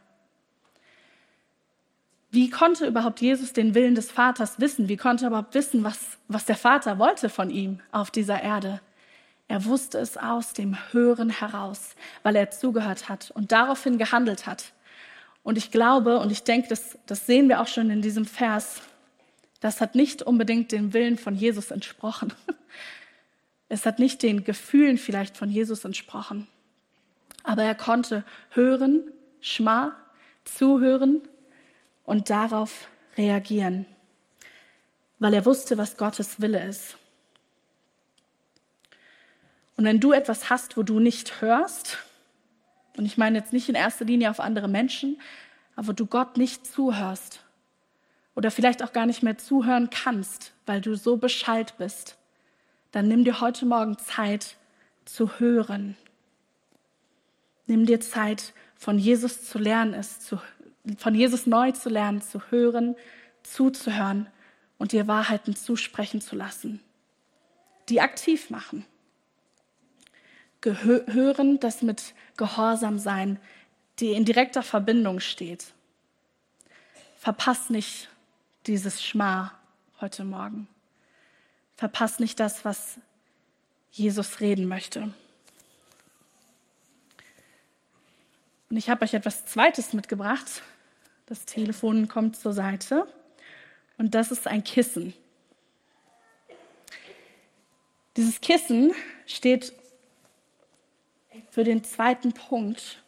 Wie 2.31 2.49
konnte 2.49 2.85
überhaupt 2.85 3.21
Jesus 3.21 3.53
den 3.53 3.73
Willen 3.73 3.95
des 3.95 4.11
Vaters 4.11 4.59
wissen? 4.59 4.87
Wie 4.87 4.97
konnte 4.97 5.25
er 5.25 5.29
überhaupt 5.29 5.55
wissen, 5.55 5.83
was, 5.83 6.17
was 6.27 6.45
der 6.45 6.55
Vater 6.55 6.99
wollte 6.99 7.29
von 7.29 7.49
ihm 7.49 7.79
auf 7.91 8.11
dieser 8.11 8.41
Erde? 8.41 8.81
Er 9.47 9.65
wusste 9.65 9.97
es 9.97 10.15
aus 10.15 10.53
dem 10.53 10.77
Hören 10.91 11.31
heraus, 11.31 11.95
weil 12.21 12.35
er 12.35 12.51
zugehört 12.51 13.09
hat 13.09 13.31
und 13.31 13.51
daraufhin 13.51 13.97
gehandelt 13.97 14.45
hat. 14.45 14.73
Und 15.41 15.57
ich 15.57 15.71
glaube 15.71 16.19
und 16.19 16.31
ich 16.31 16.43
denke, 16.43 16.67
das, 16.67 16.99
das 17.07 17.25
sehen 17.25 17.49
wir 17.49 17.59
auch 17.61 17.67
schon 17.67 17.89
in 17.89 18.03
diesem 18.03 18.25
Vers, 18.25 18.81
das 19.59 19.81
hat 19.81 19.95
nicht 19.95 20.21
unbedingt 20.21 20.71
dem 20.71 20.93
Willen 20.93 21.17
von 21.17 21.35
Jesus 21.35 21.71
entsprochen. 21.71 22.33
Es 23.71 23.85
hat 23.85 23.99
nicht 23.99 24.23
den 24.23 24.43
Gefühlen 24.43 24.97
vielleicht 24.97 25.37
von 25.37 25.51
Jesus 25.51 25.85
entsprochen. 25.85 26.47
Aber 27.43 27.61
er 27.61 27.75
konnte 27.75 28.23
hören, 28.49 29.03
schma, 29.41 29.95
zuhören 30.43 31.21
und 32.09 32.31
darauf 32.31 32.89
reagieren, 33.17 33.85
weil 35.19 35.35
er 35.35 35.45
wusste, 35.45 35.77
was 35.77 35.95
Gottes 35.95 36.41
Wille 36.41 36.65
ist. 36.65 36.97
Und 39.77 39.85
wenn 39.85 39.99
du 39.99 40.11
etwas 40.11 40.49
hast, 40.49 40.75
wo 40.75 40.81
du 40.81 40.99
nicht 40.99 41.39
hörst, 41.39 41.99
und 42.97 43.05
ich 43.05 43.19
meine 43.19 43.37
jetzt 43.37 43.53
nicht 43.53 43.69
in 43.69 43.75
erster 43.75 44.05
Linie 44.05 44.31
auf 44.31 44.39
andere 44.39 44.67
Menschen, 44.67 45.21
aber 45.75 45.93
du 45.93 46.07
Gott 46.07 46.35
nicht 46.35 46.65
zuhörst 46.65 47.43
oder 48.35 48.49
vielleicht 48.49 48.83
auch 48.83 48.91
gar 48.91 49.05
nicht 49.05 49.21
mehr 49.21 49.37
zuhören 49.37 49.91
kannst, 49.91 50.53
weil 50.65 50.81
du 50.81 50.95
so 50.95 51.17
beschallt 51.17 51.77
bist, 51.77 52.17
dann 52.91 53.07
nimm 53.07 53.23
dir 53.23 53.39
heute 53.39 53.67
Morgen 53.67 53.99
Zeit 53.99 54.57
zu 55.05 55.39
hören. 55.39 55.95
Nimm 57.67 57.85
dir 57.85 57.99
Zeit, 57.99 58.53
von 58.79 58.97
Jesus 58.97 59.43
zu 59.43 59.59
lernen, 59.59 59.93
es 59.93 60.21
zu 60.21 60.39
von 60.97 61.15
Jesus 61.15 61.45
neu 61.45 61.71
zu 61.71 61.89
lernen, 61.89 62.21
zu 62.21 62.41
hören, 62.49 62.95
zuzuhören 63.43 64.27
und 64.77 64.91
dir 64.91 65.07
Wahrheiten 65.07 65.55
zusprechen 65.55 66.21
zu 66.21 66.35
lassen, 66.35 66.79
die 67.89 68.01
aktiv 68.01 68.49
machen. 68.49 68.85
Gehören, 70.61 71.59
das 71.59 71.81
mit 71.81 72.13
Gehorsam 72.37 72.99
sein, 72.99 73.39
die 73.99 74.11
in 74.11 74.25
direkter 74.25 74.63
Verbindung 74.63 75.19
steht. 75.19 75.73
Verpass 77.17 77.69
nicht 77.69 78.09
dieses 78.67 79.03
Schma 79.03 79.53
heute 80.01 80.23
Morgen. 80.23 80.67
Verpass 81.75 82.19
nicht 82.19 82.39
das, 82.39 82.65
was 82.65 82.99
Jesus 83.91 84.39
reden 84.39 84.67
möchte. 84.67 85.13
Und 88.69 88.77
ich 88.77 88.89
habe 88.89 89.03
euch 89.03 89.13
etwas 89.13 89.45
Zweites 89.45 89.93
mitgebracht. 89.93 90.61
Das 91.25 91.45
Telefon 91.45 92.07
kommt 92.07 92.35
zur 92.37 92.53
Seite. 92.53 93.07
Und 93.97 94.15
das 94.15 94.31
ist 94.31 94.47
ein 94.47 94.63
Kissen. 94.63 95.13
Dieses 98.15 98.41
Kissen 98.41 98.93
steht 99.25 99.73
für 101.49 101.63
den 101.63 101.83
zweiten 101.83 102.33
Punkt, 102.33 103.03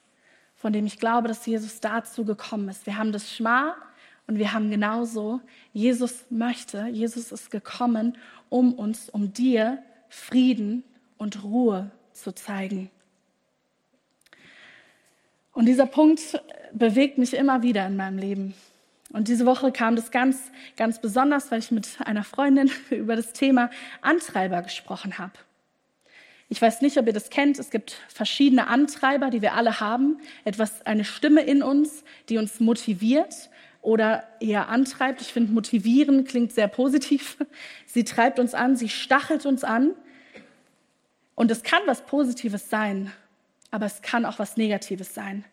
von 0.55 0.73
dem 0.73 0.85
ich 0.85 0.99
glaube, 0.99 1.27
dass 1.27 1.45
Jesus 1.45 1.79
dazu 1.79 2.25
gekommen 2.25 2.69
ist. 2.69 2.85
Wir 2.85 2.97
haben 2.97 3.11
das 3.11 3.31
Schma 3.31 3.75
und 4.27 4.37
wir 4.37 4.53
haben 4.53 4.69
genauso, 4.69 5.41
Jesus 5.73 6.25
möchte, 6.29 6.87
Jesus 6.87 7.31
ist 7.31 7.51
gekommen, 7.51 8.17
um 8.49 8.73
uns, 8.73 9.09
um 9.09 9.33
dir 9.33 9.83
Frieden 10.09 10.83
und 11.17 11.43
Ruhe 11.43 11.91
zu 12.13 12.33
zeigen. 12.33 12.89
Und 15.53 15.65
dieser 15.65 15.85
Punkt 15.85 16.41
bewegt 16.73 17.17
mich 17.17 17.33
immer 17.33 17.61
wieder 17.61 17.85
in 17.85 17.95
meinem 17.95 18.17
Leben. 18.17 18.53
Und 19.11 19.27
diese 19.27 19.45
Woche 19.45 19.71
kam 19.71 19.95
das 19.95 20.11
ganz, 20.11 20.39
ganz 20.77 20.99
besonders, 20.99 21.51
weil 21.51 21.59
ich 21.59 21.71
mit 21.71 21.87
einer 21.99 22.23
Freundin 22.23 22.71
über 22.89 23.15
das 23.15 23.33
Thema 23.33 23.69
Antreiber 24.01 24.61
gesprochen 24.61 25.17
habe. 25.17 25.33
Ich 26.47 26.61
weiß 26.61 26.81
nicht, 26.81 26.97
ob 26.97 27.07
ihr 27.07 27.13
das 27.13 27.29
kennt. 27.29 27.59
Es 27.59 27.69
gibt 27.69 28.01
verschiedene 28.09 28.67
Antreiber, 28.67 29.29
die 29.29 29.41
wir 29.41 29.53
alle 29.53 29.79
haben. 29.79 30.17
Etwas, 30.43 30.85
eine 30.85 31.05
Stimme 31.05 31.41
in 31.41 31.63
uns, 31.63 32.03
die 32.27 32.37
uns 32.37 32.59
motiviert 32.59 33.49
oder 33.81 34.25
eher 34.39 34.69
antreibt. 34.69 35.21
Ich 35.21 35.31
finde, 35.33 35.53
motivieren 35.53 36.25
klingt 36.25 36.51
sehr 36.53 36.67
positiv. 36.67 37.37
Sie 37.85 38.03
treibt 38.03 38.39
uns 38.39 38.53
an, 38.53 38.75
sie 38.75 38.89
stachelt 38.89 39.45
uns 39.45 39.63
an. 39.63 39.91
Und 41.35 41.51
es 41.51 41.63
kann 41.63 41.81
was 41.85 42.05
Positives 42.05 42.69
sein 42.69 43.11
aber 43.71 43.85
es 43.85 44.01
kann 44.01 44.25
auch 44.25 44.39
was 44.39 44.57
Negatives 44.57 45.13
sein. 45.13 45.45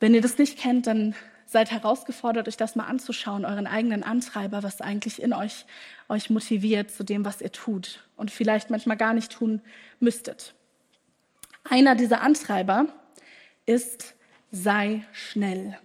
Wenn 0.00 0.14
ihr 0.14 0.20
das 0.20 0.38
nicht 0.38 0.58
kennt, 0.58 0.86
dann 0.86 1.14
seid 1.46 1.70
herausgefordert, 1.70 2.48
euch 2.48 2.56
das 2.56 2.76
mal 2.76 2.86
anzuschauen, 2.86 3.44
euren 3.44 3.66
eigenen 3.66 4.02
Antreiber, 4.02 4.62
was 4.62 4.80
eigentlich 4.80 5.22
in 5.22 5.32
euch 5.32 5.64
euch 6.08 6.30
motiviert 6.30 6.90
zu 6.90 7.04
dem, 7.04 7.24
was 7.24 7.40
ihr 7.40 7.52
tut 7.52 8.04
und 8.16 8.30
vielleicht 8.30 8.70
manchmal 8.70 8.96
gar 8.96 9.14
nicht 9.14 9.32
tun 9.32 9.60
müsstet. 10.00 10.54
Einer 11.64 11.94
dieser 11.94 12.20
Antreiber 12.20 12.86
ist, 13.64 14.14
sei 14.50 15.04
schnell. 15.12 15.78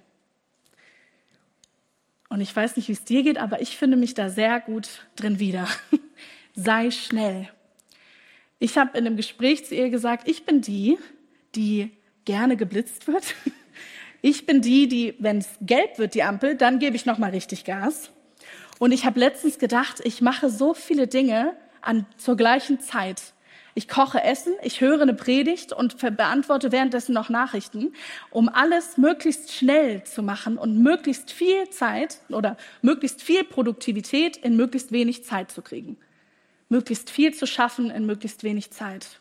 Und 2.29 2.39
ich 2.39 2.55
weiß 2.55 2.77
nicht, 2.77 2.87
wie 2.87 2.93
es 2.93 3.03
dir 3.03 3.23
geht, 3.23 3.37
aber 3.37 3.61
ich 3.61 3.77
finde 3.77 3.97
mich 3.97 4.13
da 4.13 4.29
sehr 4.29 4.59
gut 4.61 5.07
drin 5.15 5.39
wieder. 5.39 5.67
sei 6.55 6.91
schnell. 6.91 7.49
Ich 8.63 8.77
habe 8.77 8.95
in 8.95 9.07
einem 9.07 9.17
Gespräch 9.17 9.65
zu 9.65 9.73
ihr 9.73 9.89
gesagt, 9.89 10.27
ich 10.27 10.45
bin 10.45 10.61
die, 10.61 10.99
die 11.55 11.89
gerne 12.25 12.55
geblitzt 12.55 13.07
wird. 13.07 13.35
Ich 14.23 14.45
bin 14.45 14.61
die, 14.61 14.87
die, 14.87 15.15
wenn 15.17 15.39
es 15.39 15.49
gelb 15.61 15.97
wird, 15.97 16.13
die 16.13 16.21
Ampel, 16.21 16.53
dann 16.53 16.77
gebe 16.77 16.95
ich 16.95 17.07
noch 17.07 17.17
mal 17.17 17.31
richtig 17.31 17.65
Gas. 17.65 18.11
Und 18.77 18.91
ich 18.91 19.03
habe 19.03 19.19
letztens 19.19 19.57
gedacht, 19.57 19.99
ich 20.03 20.21
mache 20.21 20.51
so 20.51 20.75
viele 20.75 21.07
Dinge 21.07 21.55
an, 21.81 22.05
zur 22.17 22.37
gleichen 22.37 22.79
Zeit. 22.79 23.33
Ich 23.73 23.87
koche 23.87 24.21
Essen, 24.23 24.53
ich 24.61 24.79
höre 24.79 25.01
eine 25.01 25.15
Predigt 25.15 25.73
und 25.73 25.97
beantworte 26.15 26.71
währenddessen 26.71 27.13
noch 27.13 27.29
Nachrichten, 27.29 27.93
um 28.29 28.47
alles 28.47 28.95
möglichst 28.99 29.51
schnell 29.51 30.03
zu 30.03 30.21
machen 30.21 30.59
und 30.59 30.77
möglichst 30.77 31.31
viel 31.31 31.67
Zeit 31.71 32.19
oder 32.29 32.57
möglichst 32.83 33.23
viel 33.23 33.43
Produktivität 33.43 34.37
in 34.37 34.55
möglichst 34.55 34.91
wenig 34.91 35.25
Zeit 35.25 35.51
zu 35.51 35.63
kriegen 35.63 35.97
möglichst 36.71 37.09
viel 37.09 37.33
zu 37.33 37.45
schaffen 37.45 37.91
in 37.91 38.05
möglichst 38.05 38.43
wenig 38.43 38.71
Zeit. 38.71 39.19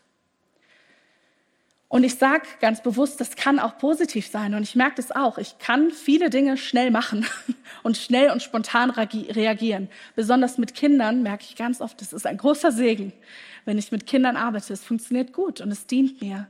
Und 1.89 2.05
ich 2.05 2.15
sage 2.15 2.47
ganz 2.61 2.81
bewusst, 2.81 3.21
das 3.21 3.35
kann 3.35 3.59
auch 3.59 3.77
positiv 3.77 4.29
sein. 4.29 4.55
Und 4.55 4.63
ich 4.63 4.77
merke 4.77 4.95
das 4.97 5.11
auch. 5.11 5.39
Ich 5.39 5.59
kann 5.59 5.91
viele 5.91 6.31
Dinge 6.31 6.57
schnell 6.57 6.93
machen 6.93 7.27
und 7.83 7.97
schnell 7.97 8.31
und 8.31 8.45
spontan 8.45 8.91
reagieren. 8.91 9.89
Besonders 10.15 10.57
mit 10.57 10.77
Kindern 10.77 11.25
merke 11.25 11.43
ich 11.43 11.57
ganz 11.57 11.81
oft, 11.81 12.01
das 12.01 12.13
ist 12.13 12.29
ein 12.29 12.37
großer 12.37 12.71
Segen, 12.71 13.13
wenn 13.65 13.77
ich 13.77 13.91
mit 13.91 14.07
Kindern 14.07 14.37
arbeite. 14.37 14.73
Es 14.73 14.85
funktioniert 14.85 15.33
gut 15.33 15.61
und 15.61 15.73
es 15.73 15.89
dient 15.89 16.21
mir. 16.21 16.47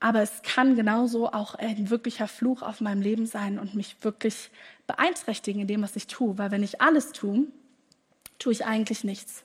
Aber 0.00 0.20
es 0.20 0.42
kann 0.42 0.74
genauso 0.74 1.32
auch 1.32 1.54
ein 1.54 1.90
wirklicher 1.90 2.26
Fluch 2.26 2.62
auf 2.62 2.80
meinem 2.80 3.02
Leben 3.02 3.26
sein 3.26 3.60
und 3.60 3.76
mich 3.76 3.94
wirklich 4.00 4.50
beeinträchtigen 4.88 5.60
in 5.60 5.68
dem, 5.68 5.82
was 5.82 5.94
ich 5.94 6.08
tue. 6.08 6.36
Weil 6.36 6.50
wenn 6.50 6.64
ich 6.64 6.80
alles 6.80 7.12
tue, 7.12 7.46
tue 8.40 8.52
ich 8.52 8.66
eigentlich 8.66 9.04
nichts. 9.04 9.44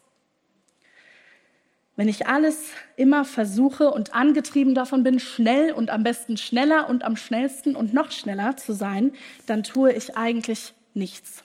Wenn 1.98 2.08
ich 2.08 2.28
alles 2.28 2.70
immer 2.96 3.26
versuche 3.26 3.90
und 3.90 4.14
angetrieben 4.14 4.76
davon 4.76 5.04
bin, 5.04 5.20
schnell 5.20 5.72
und 5.72 5.90
am 5.90 6.04
besten 6.04 6.38
schneller 6.38 6.88
und 6.88 7.04
am 7.04 7.18
schnellsten 7.18 7.76
und 7.76 7.92
noch 7.92 8.12
schneller 8.12 8.56
zu 8.56 8.74
sein, 8.74 9.14
dann 9.48 9.64
tue 9.64 9.92
ich 9.92 10.16
eigentlich 10.16 10.76
nichts. 10.94 11.44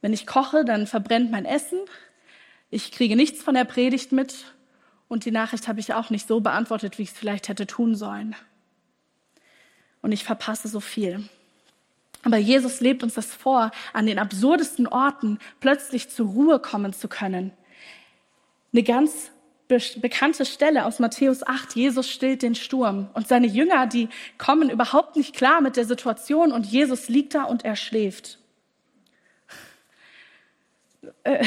Wenn 0.00 0.12
ich 0.12 0.24
koche, 0.24 0.64
dann 0.64 0.86
verbrennt 0.86 1.32
mein 1.32 1.46
Essen. 1.46 1.80
Ich 2.70 2.92
kriege 2.92 3.16
nichts 3.16 3.42
von 3.42 3.54
der 3.54 3.64
Predigt 3.64 4.12
mit 4.12 4.54
und 5.08 5.24
die 5.24 5.32
Nachricht 5.32 5.66
habe 5.66 5.80
ich 5.80 5.92
auch 5.94 6.10
nicht 6.10 6.28
so 6.28 6.38
beantwortet, 6.38 6.96
wie 6.98 7.02
ich 7.02 7.10
es 7.10 7.18
vielleicht 7.18 7.48
hätte 7.48 7.66
tun 7.66 7.96
sollen. 7.96 8.36
Und 10.00 10.12
ich 10.12 10.22
verpasse 10.22 10.68
so 10.68 10.78
viel. 10.78 11.28
Aber 12.22 12.36
Jesus 12.36 12.80
lebt 12.80 13.02
uns 13.02 13.14
das 13.14 13.34
vor, 13.34 13.72
an 13.92 14.06
den 14.06 14.20
absurdesten 14.20 14.86
Orten 14.86 15.40
plötzlich 15.58 16.08
zur 16.08 16.28
Ruhe 16.28 16.60
kommen 16.60 16.92
zu 16.92 17.08
können 17.08 17.52
eine 18.72 18.82
ganz 18.82 19.30
be 19.68 19.78
bekannte 19.96 20.46
Stelle 20.46 20.86
aus 20.86 20.98
Matthäus 20.98 21.46
8, 21.46 21.74
Jesus 21.74 22.08
stillt 22.08 22.42
den 22.42 22.54
Sturm. 22.54 23.08
Und 23.14 23.28
seine 23.28 23.46
Jünger, 23.46 23.86
die 23.86 24.08
kommen 24.38 24.70
überhaupt 24.70 25.16
nicht 25.16 25.34
klar 25.34 25.60
mit 25.60 25.76
der 25.76 25.84
Situation 25.84 26.52
und 26.52 26.66
Jesus 26.66 27.08
liegt 27.08 27.34
da 27.34 27.44
und 27.44 27.64
er 27.64 27.76
schläft. 27.76 28.38
Äh, 31.24 31.44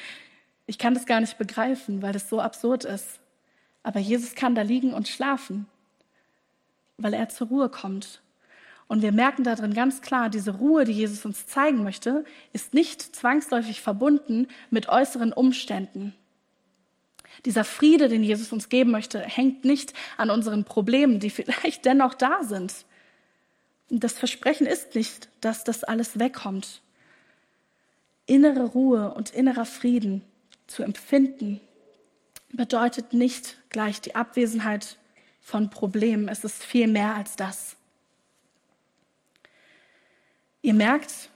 ich 0.66 0.78
kann 0.78 0.94
das 0.94 1.06
gar 1.06 1.20
nicht 1.20 1.38
begreifen, 1.38 2.02
weil 2.02 2.12
das 2.12 2.28
so 2.28 2.40
absurd 2.40 2.84
ist. 2.84 3.20
Aber 3.82 4.00
Jesus 4.00 4.34
kann 4.34 4.54
da 4.54 4.62
liegen 4.62 4.92
und 4.92 5.08
schlafen, 5.08 5.66
weil 6.98 7.14
er 7.14 7.28
zur 7.28 7.48
Ruhe 7.48 7.68
kommt. 7.68 8.20
Und 8.88 9.02
wir 9.02 9.12
merken 9.12 9.44
darin 9.44 9.72
ganz 9.72 10.02
klar, 10.02 10.28
diese 10.28 10.56
Ruhe, 10.56 10.84
die 10.84 10.92
Jesus 10.92 11.24
uns 11.24 11.46
zeigen 11.46 11.84
möchte, 11.84 12.24
ist 12.52 12.74
nicht 12.74 13.00
zwangsläufig 13.00 13.80
verbunden 13.80 14.48
mit 14.70 14.88
äußeren 14.88 15.32
Umständen. 15.32 16.14
Dieser 17.44 17.64
Friede, 17.64 18.08
den 18.08 18.22
Jesus 18.22 18.52
uns 18.52 18.68
geben 18.68 18.90
möchte, 18.90 19.20
hängt 19.20 19.64
nicht 19.64 19.94
an 20.16 20.30
unseren 20.30 20.64
Problemen, 20.64 21.20
die 21.20 21.30
vielleicht 21.30 21.84
dennoch 21.84 22.14
da 22.14 22.42
sind. 22.42 22.84
Das 23.88 24.12
Versprechen 24.12 24.66
ist 24.66 24.94
nicht, 24.94 25.28
dass 25.40 25.64
das 25.64 25.84
alles 25.84 26.18
wegkommt. 26.18 26.82
Innere 28.26 28.66
Ruhe 28.66 29.12
und 29.14 29.30
innerer 29.30 29.64
Frieden 29.64 30.22
zu 30.68 30.84
empfinden, 30.84 31.60
bedeutet 32.52 33.12
nicht 33.12 33.56
gleich 33.70 34.00
die 34.00 34.14
Abwesenheit 34.14 34.98
von 35.40 35.70
Problemen. 35.70 36.28
Es 36.28 36.44
ist 36.44 36.62
viel 36.62 36.86
mehr 36.86 37.14
als 37.14 37.36
das. 37.36 37.76
Ihr 40.62 40.74
merkt, 40.74 41.29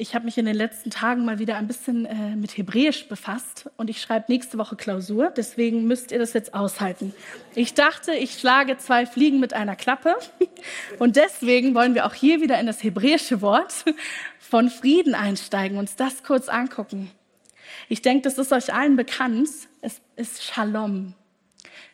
ich 0.00 0.14
habe 0.14 0.24
mich 0.24 0.38
in 0.38 0.46
den 0.46 0.56
letzten 0.56 0.90
Tagen 0.90 1.24
mal 1.24 1.38
wieder 1.38 1.56
ein 1.56 1.66
bisschen 1.66 2.06
äh, 2.06 2.34
mit 2.34 2.56
Hebräisch 2.56 3.06
befasst 3.08 3.70
und 3.76 3.90
ich 3.90 4.00
schreibe 4.00 4.26
nächste 4.28 4.56
Woche 4.56 4.74
Klausur, 4.74 5.30
deswegen 5.36 5.84
müsst 5.86 6.10
ihr 6.10 6.18
das 6.18 6.32
jetzt 6.32 6.54
aushalten. 6.54 7.12
Ich 7.54 7.74
dachte, 7.74 8.12
ich 8.12 8.38
schlage 8.38 8.78
zwei 8.78 9.04
Fliegen 9.04 9.40
mit 9.40 9.52
einer 9.52 9.76
Klappe 9.76 10.16
und 10.98 11.16
deswegen 11.16 11.74
wollen 11.74 11.94
wir 11.94 12.06
auch 12.06 12.14
hier 12.14 12.40
wieder 12.40 12.58
in 12.58 12.66
das 12.66 12.82
hebräische 12.82 13.42
Wort 13.42 13.84
von 14.38 14.70
Frieden 14.70 15.14
einsteigen, 15.14 15.76
uns 15.78 15.96
das 15.96 16.22
kurz 16.22 16.48
angucken. 16.48 17.10
Ich 17.88 18.00
denke, 18.00 18.22
das 18.22 18.38
ist 18.38 18.52
euch 18.52 18.72
allen 18.72 18.96
bekannt. 18.96 19.48
Es 19.82 20.00
ist 20.16 20.42
Shalom. 20.42 21.14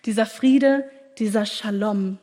Dieser 0.05 0.27
Friede, 0.27 0.89
dieser 1.19 1.45
Shalom. 1.45 2.19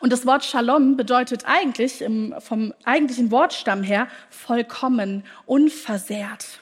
Und 0.00 0.12
das 0.12 0.26
Wort 0.26 0.44
Shalom 0.44 0.96
bedeutet 0.96 1.44
eigentlich 1.46 2.02
im, 2.02 2.34
vom 2.38 2.74
eigentlichen 2.84 3.30
Wortstamm 3.30 3.82
her 3.82 4.08
vollkommen, 4.30 5.24
unversehrt. 5.46 6.60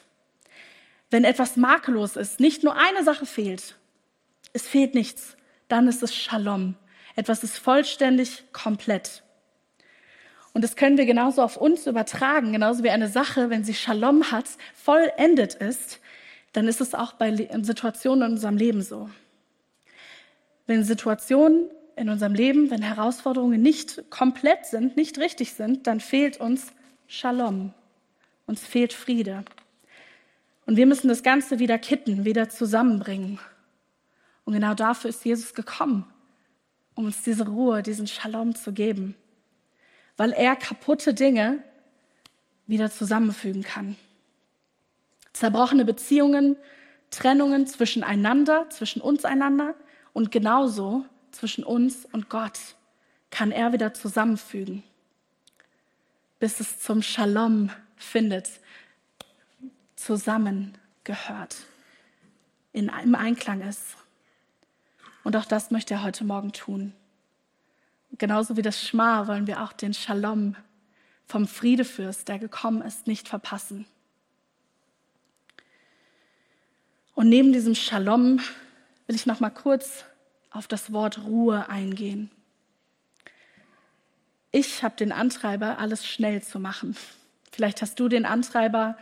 Wenn 1.09 1.23
etwas 1.23 1.57
makellos 1.57 2.15
ist, 2.15 2.39
nicht 2.39 2.63
nur 2.63 2.75
eine 2.75 3.03
Sache 3.03 3.25
fehlt, 3.25 3.75
es 4.53 4.67
fehlt 4.67 4.95
nichts, 4.95 5.35
dann 5.67 5.87
ist 5.87 6.03
es 6.03 6.15
Shalom. 6.15 6.75
Etwas 7.15 7.43
ist 7.43 7.57
vollständig, 7.57 8.43
komplett. 8.53 9.23
Und 10.53 10.63
das 10.63 10.75
können 10.75 10.97
wir 10.97 11.05
genauso 11.05 11.41
auf 11.41 11.57
uns 11.57 11.87
übertragen, 11.87 12.51
genauso 12.51 12.83
wie 12.83 12.89
eine 12.89 13.07
Sache, 13.07 13.49
wenn 13.49 13.63
sie 13.63 13.73
Shalom 13.73 14.31
hat, 14.31 14.45
vollendet 14.73 15.53
ist, 15.55 15.99
dann 16.53 16.67
ist 16.67 16.81
es 16.81 16.93
auch 16.93 17.13
bei 17.13 17.33
Situationen 17.61 18.23
in 18.23 18.31
unserem 18.33 18.57
Leben 18.57 18.81
so. 18.81 19.09
Wenn 20.67 20.83
Situationen 20.83 21.69
in 21.95 22.09
unserem 22.09 22.33
Leben, 22.33 22.71
wenn 22.71 22.81
Herausforderungen 22.81 23.61
nicht 23.61 24.09
komplett 24.09 24.65
sind, 24.65 24.97
nicht 24.97 25.17
richtig 25.17 25.53
sind, 25.53 25.87
dann 25.87 25.99
fehlt 25.99 26.39
uns 26.39 26.73
Shalom. 27.07 27.73
Uns 28.45 28.65
fehlt 28.65 28.93
Friede. 28.93 29.43
Und 30.65 30.77
wir 30.77 30.85
müssen 30.85 31.07
das 31.07 31.23
Ganze 31.23 31.59
wieder 31.59 31.77
kitten, 31.77 32.25
wieder 32.25 32.49
zusammenbringen. 32.49 33.39
Und 34.45 34.53
genau 34.53 34.73
dafür 34.73 35.09
ist 35.09 35.23
Jesus 35.25 35.53
gekommen, 35.53 36.05
um 36.95 37.05
uns 37.05 37.23
diese 37.23 37.47
Ruhe, 37.47 37.83
diesen 37.83 38.07
Shalom 38.07 38.55
zu 38.55 38.73
geben 38.73 39.15
weil 40.21 40.33
er 40.33 40.55
kaputte 40.55 41.15
Dinge 41.15 41.63
wieder 42.67 42.91
zusammenfügen 42.91 43.63
kann. 43.63 43.95
Zerbrochene 45.33 45.83
Beziehungen, 45.83 46.57
Trennungen 47.09 47.65
zwischen 47.65 48.03
einander, 48.03 48.69
zwischen 48.69 49.01
uns 49.01 49.25
einander 49.25 49.73
und 50.13 50.31
genauso 50.31 51.05
zwischen 51.31 51.63
uns 51.63 52.05
und 52.05 52.29
Gott 52.29 52.59
kann 53.29 53.51
er 53.51 53.73
wieder 53.73 53.93
zusammenfügen, 53.93 54.83
bis 56.39 56.59
es 56.59 56.79
zum 56.79 57.01
Shalom 57.01 57.69
findet, 57.95 58.49
zusammengehört, 59.95 61.57
in, 62.73 62.89
im 63.03 63.15
Einklang 63.15 63.61
ist. 63.61 63.95
Und 65.23 65.35
auch 65.35 65.45
das 65.45 65.71
möchte 65.71 65.93
er 65.93 66.03
heute 66.03 66.23
Morgen 66.23 66.51
tun. 66.51 66.93
Genauso 68.17 68.57
wie 68.57 68.61
das 68.61 68.81
Schma 68.81 69.27
wollen 69.27 69.47
wir 69.47 69.61
auch 69.61 69.73
den 69.73 69.93
Shalom 69.93 70.55
vom 71.25 71.47
Friedefürst, 71.47 72.27
der 72.27 72.39
gekommen 72.39 72.81
ist, 72.81 73.07
nicht 73.07 73.29
verpassen. 73.29 73.85
Und 77.15 77.29
neben 77.29 77.53
diesem 77.53 77.75
Shalom 77.75 78.39
will 79.07 79.15
ich 79.15 79.25
noch 79.25 79.39
mal 79.39 79.49
kurz 79.49 80.03
auf 80.51 80.67
das 80.67 80.93
Wort 80.93 81.23
Ruhe 81.23 81.69
eingehen. 81.69 82.29
Ich 84.51 84.83
habe 84.83 84.95
den 84.95 85.11
Antreiber, 85.11 85.79
alles 85.79 86.05
schnell 86.05 86.43
zu 86.43 86.59
machen. 86.59 86.95
Vielleicht 87.51 87.81
hast 87.81 87.99
du 87.99 88.09
den 88.09 88.25
Antreiber, 88.25 88.97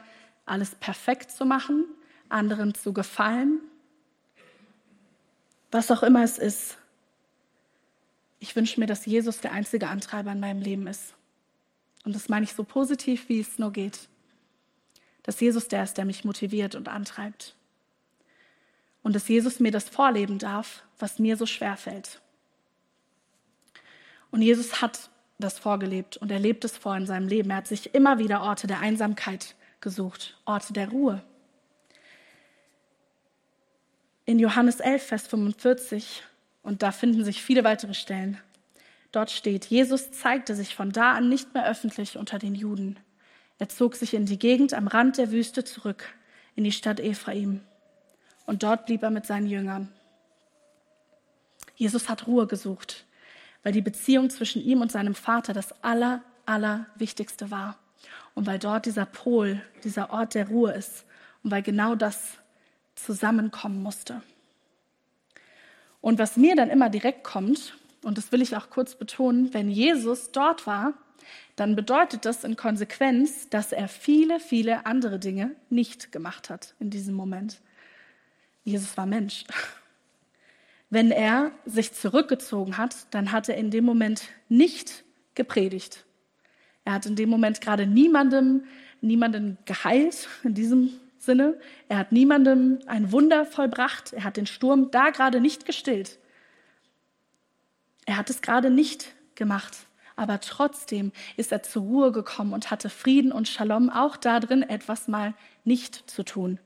alles 0.45 0.75
perfekt 0.75 1.31
zu 1.31 1.45
machen, 1.45 1.85
anderen 2.29 2.75
zu 2.75 2.93
gefallen. 2.93 3.59
Was 5.71 5.91
auch 5.91 6.03
immer 6.03 6.23
es 6.23 6.37
ist, 6.37 6.77
ich 8.39 8.55
wünsche 8.55 8.79
mir, 8.79 8.85
dass 8.85 9.05
Jesus 9.05 9.41
der 9.41 9.51
einzige 9.51 9.89
Antreiber 9.89 10.31
in 10.31 10.39
meinem 10.39 10.61
Leben 10.61 10.87
ist. 10.87 11.13
Und 12.05 12.15
das 12.15 12.29
meine 12.29 12.45
ich 12.45 12.53
so 12.53 12.63
positiv, 12.63 13.27
wie 13.27 13.41
es 13.41 13.59
nur 13.59 13.71
geht. 13.71 14.07
Dass 15.23 15.39
Jesus 15.39 15.67
der 15.67 15.83
ist, 15.83 15.97
der 15.97 16.05
mich 16.05 16.23
motiviert 16.23 16.75
und 16.75 16.87
antreibt. 16.87 17.55
Und 19.01 19.15
dass 19.15 19.27
Jesus 19.27 19.59
mir 19.59 19.71
das 19.71 19.89
vorleben 19.89 20.39
darf, 20.39 20.83
was 20.97 21.19
mir 21.19 21.37
so 21.37 21.45
schwer 21.45 21.77
fällt. 21.77 22.21
Und 24.31 24.41
Jesus 24.41 24.81
hat 24.81 25.09
das 25.39 25.57
vorgelebt 25.57 26.17
und 26.17 26.31
er 26.31 26.39
lebt 26.39 26.65
es 26.65 26.77
vor 26.77 26.95
in 26.95 27.05
seinem 27.05 27.27
Leben. 27.27 27.49
Er 27.49 27.57
hat 27.57 27.67
sich 27.67 27.95
immer 27.95 28.19
wieder 28.19 28.41
Orte 28.41 28.67
der 28.67 28.79
Einsamkeit 28.79 29.55
gesucht, 29.79 30.37
Orte 30.45 30.73
der 30.73 30.89
Ruhe. 30.89 31.23
In 34.25 34.37
Johannes 34.37 34.79
11, 34.79 35.03
Vers 35.03 35.27
45 35.27 36.23
und 36.61 36.83
da 36.83 36.91
finden 36.91 37.23
sich 37.23 37.41
viele 37.41 37.63
weitere 37.63 37.93
Stellen. 37.93 38.37
Dort 39.11 39.31
steht, 39.31 39.65
Jesus 39.65 40.11
zeigte 40.11 40.53
sich 40.53 40.75
von 40.75 40.91
da 40.91 41.13
an 41.13 41.29
nicht 41.29 41.53
mehr 41.53 41.67
öffentlich 41.67 42.17
unter 42.17 42.37
den 42.37 42.53
Juden. 42.53 42.99
Er 43.57 43.69
zog 43.69 43.95
sich 43.95 44.13
in 44.13 44.25
die 44.25 44.37
Gegend 44.37 44.73
am 44.73 44.87
Rand 44.87 45.17
der 45.17 45.31
Wüste 45.31 45.63
zurück, 45.63 46.13
in 46.55 46.63
die 46.63 46.71
Stadt 46.71 46.99
Ephraim. 46.99 47.61
Und 48.49 48.63
dort 48.63 48.87
blieb 48.87 49.03
er 49.03 49.11
mit 49.11 49.27
seinen 49.27 49.45
Jüngern. 49.45 49.89
Jesus 51.75 52.09
hat 52.09 52.25
Ruhe 52.25 52.47
gesucht, 52.47 53.05
weil 53.61 53.73
die 53.73 53.81
Beziehung 53.83 54.31
zwischen 54.31 54.59
ihm 54.59 54.81
und 54.81 54.91
seinem 54.91 55.13
Vater 55.13 55.53
das 55.53 55.83
aller, 55.83 56.23
aller 56.47 56.87
war. 57.41 57.77
Und 58.33 58.47
weil 58.47 58.57
dort 58.57 58.87
dieser 58.87 59.05
Pol, 59.05 59.61
dieser 59.83 60.09
Ort 60.09 60.33
der 60.33 60.47
Ruhe 60.47 60.71
ist. 60.71 61.05
Und 61.43 61.51
weil 61.51 61.61
genau 61.61 61.93
das 61.93 62.39
zusammenkommen 62.95 63.83
musste. 63.83 64.23
Und 66.01 66.17
was 66.17 66.35
mir 66.35 66.55
dann 66.55 66.71
immer 66.71 66.89
direkt 66.89 67.23
kommt, 67.23 67.77
und 68.01 68.17
das 68.17 68.31
will 68.31 68.41
ich 68.41 68.57
auch 68.57 68.71
kurz 68.71 68.95
betonen, 68.95 69.53
wenn 69.53 69.69
Jesus 69.69 70.31
dort 70.31 70.65
war, 70.65 70.95
dann 71.55 71.75
bedeutet 71.75 72.25
das 72.25 72.43
in 72.43 72.55
Konsequenz, 72.55 73.47
dass 73.49 73.73
er 73.73 73.87
viele, 73.87 74.39
viele 74.39 74.87
andere 74.87 75.19
Dinge 75.19 75.55
nicht 75.69 76.11
gemacht 76.11 76.49
hat 76.49 76.73
in 76.79 76.89
diesem 76.89 77.13
Moment. 77.13 77.61
Jesus 78.63 78.97
war 78.97 79.05
Mensch. 79.05 79.45
Wenn 80.89 81.11
er 81.11 81.51
sich 81.65 81.93
zurückgezogen 81.93 82.77
hat, 82.77 82.95
dann 83.11 83.31
hat 83.31 83.47
er 83.47 83.57
in 83.57 83.71
dem 83.71 83.85
Moment 83.85 84.23
nicht 84.47 85.03
gepredigt. 85.35 86.05
Er 86.83 86.93
hat 86.93 87.05
in 87.05 87.15
dem 87.15 87.29
Moment 87.29 87.61
gerade 87.61 87.85
niemandem, 87.85 88.63
niemanden 89.01 89.57
geheilt 89.65 90.27
in 90.43 90.55
diesem 90.55 90.91
Sinne. 91.19 91.59
Er 91.87 91.99
hat 91.99 92.11
niemandem 92.11 92.79
ein 92.87 93.11
Wunder 93.11 93.45
vollbracht. 93.45 94.13
Er 94.13 94.23
hat 94.23 94.37
den 94.37 94.47
Sturm 94.47 94.89
da 94.89 95.11
gerade 95.11 95.41
nicht 95.41 95.65
gestillt. 95.65 96.17
Er 98.05 98.17
hat 98.17 98.29
es 98.31 98.41
gerade 98.41 98.71
nicht 98.71 99.13
gemacht. 99.35 99.77
Aber 100.15 100.41
trotzdem 100.41 101.11
ist 101.37 101.51
er 101.51 101.63
zur 101.63 101.83
Ruhe 101.83 102.11
gekommen 102.11 102.53
und 102.53 102.71
hatte 102.71 102.89
Frieden 102.89 103.31
und 103.31 103.47
Shalom 103.47 103.89
auch 103.89 104.17
darin, 104.17 104.63
etwas 104.63 105.07
mal 105.07 105.33
nicht 105.63 106.09
zu 106.09 106.23
tun. 106.23 106.59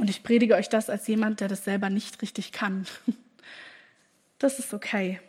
Und 0.00 0.08
ich 0.08 0.22
predige 0.22 0.54
euch 0.54 0.70
das 0.70 0.88
als 0.88 1.06
jemand, 1.08 1.40
der 1.40 1.48
das 1.48 1.64
selber 1.64 1.90
nicht 1.90 2.22
richtig 2.22 2.52
kann. 2.52 2.86
Das 4.38 4.58
ist 4.58 4.72
okay. 4.72 5.20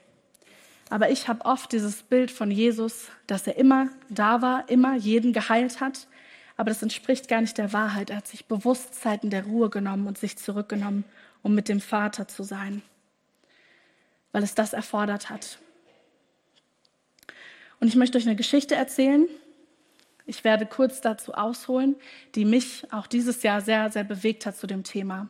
Aber 0.89 1.09
ich 1.09 1.27
habe 1.27 1.43
oft 1.43 1.73
dieses 1.73 2.01
Bild 2.01 2.31
von 2.31 2.49
Jesus, 2.49 3.09
dass 3.27 3.45
er 3.45 3.57
immer 3.57 3.89
da 4.07 4.41
war, 4.41 4.69
immer 4.69 4.95
jeden 4.95 5.33
geheilt 5.33 5.81
hat, 5.81 6.07
aber 6.55 6.69
das 6.69 6.81
entspricht 6.81 7.27
gar 7.27 7.41
nicht 7.41 7.57
der 7.57 7.73
Wahrheit. 7.73 8.09
Er 8.09 8.15
hat 8.15 8.27
sich 8.29 8.45
bewusst 8.45 8.95
Zeiten 8.95 9.29
der 9.29 9.43
Ruhe 9.43 9.69
genommen 9.69 10.07
und 10.07 10.17
sich 10.17 10.37
zurückgenommen, 10.37 11.03
um 11.43 11.53
mit 11.53 11.67
dem 11.67 11.81
Vater 11.81 12.29
zu 12.29 12.43
sein, 12.43 12.81
weil 14.31 14.43
es 14.43 14.55
das 14.55 14.71
erfordert 14.71 15.29
hat. 15.29 15.59
Und 17.81 17.89
ich 17.89 17.97
möchte 17.97 18.17
euch 18.17 18.25
eine 18.25 18.37
Geschichte 18.37 18.75
erzählen. 18.75 19.27
Ich 20.25 20.43
werde 20.43 20.65
kurz 20.65 21.01
dazu 21.01 21.33
ausholen, 21.33 21.95
die 22.35 22.45
mich 22.45 22.85
auch 22.91 23.07
dieses 23.07 23.43
Jahr 23.43 23.61
sehr, 23.61 23.89
sehr 23.89 24.03
bewegt 24.03 24.45
hat 24.45 24.57
zu 24.57 24.67
dem 24.67 24.83
Thema. 24.83 25.27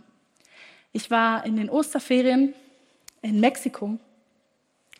Ich 0.93 1.09
war 1.09 1.45
in 1.45 1.55
den 1.55 1.69
Osterferien 1.69 2.53
in 3.21 3.39
Mexiko 3.39 3.97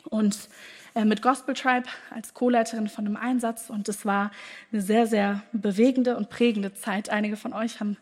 und 0.04 0.48
äh, 0.94 1.04
mit 1.04 1.22
Gospel 1.22 1.54
Tribe 1.54 1.88
als 2.10 2.34
Co-Leiterin 2.34 2.88
von 2.88 3.06
einem 3.06 3.16
Einsatz 3.16 3.70
und 3.70 3.88
es 3.88 4.04
war 4.04 4.30
eine 4.72 4.82
sehr, 4.82 5.06
sehr 5.06 5.42
bewegende 5.52 6.16
und 6.16 6.30
prägende 6.30 6.74
Zeit. 6.74 7.10
Einige 7.10 7.36
von 7.36 7.52
euch 7.52 7.80
haben 7.80 7.96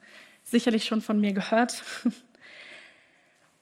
sicherlich 0.45 0.85
schon 0.85 1.01
von 1.01 1.21
mir 1.21 1.33
gehört. 1.33 1.83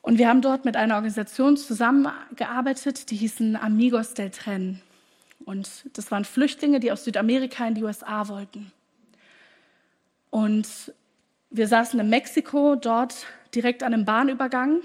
Und 0.00 0.16
wir 0.16 0.28
haben 0.28 0.40
dort 0.40 0.64
mit 0.64 0.74
einer 0.74 0.94
Organisation 0.94 1.58
zusammengearbeitet, 1.58 3.10
die 3.10 3.16
hießen 3.16 3.56
Amigos 3.56 4.14
del 4.14 4.30
Tren. 4.30 4.80
Und 5.48 5.88
das 5.94 6.11
waren 6.11 6.26
Flüchtlinge, 6.26 6.78
die 6.78 6.92
aus 6.92 7.04
Südamerika 7.04 7.66
in 7.66 7.74
die 7.74 7.82
USA 7.82 8.28
wollten. 8.28 8.70
Und 10.28 10.92
wir 11.48 11.66
saßen 11.66 11.98
in 11.98 12.11
Mexiko, 12.11 12.76
dort 12.76 13.24
direkt 13.54 13.82
an 13.82 13.94
einem 13.94 14.04
Bahnübergang. 14.04 14.82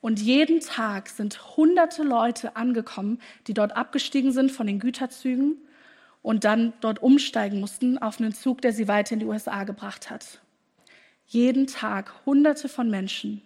Und 0.00 0.18
jeden 0.18 0.60
Tag 0.60 1.10
sind 1.10 1.54
hunderte 1.54 2.02
Leute 2.02 2.56
angekommen, 2.56 3.20
die 3.46 3.52
dort 3.52 3.76
abgestiegen 3.76 4.32
sind 4.32 4.50
von 4.50 4.66
den 4.66 4.78
Güterzügen 4.78 5.58
und 6.22 6.44
dann 6.44 6.72
dort 6.80 7.02
umsteigen 7.02 7.60
mussten 7.60 7.98
auf 7.98 8.20
einen 8.20 8.32
Zug, 8.32 8.62
der 8.62 8.72
sie 8.72 8.88
weiter 8.88 9.12
in 9.12 9.18
die 9.18 9.26
USA 9.26 9.64
gebracht 9.64 10.08
hat. 10.08 10.40
Jeden 11.26 11.66
Tag 11.66 12.24
hunderte 12.24 12.70
von 12.70 12.88
Menschen. 12.88 13.42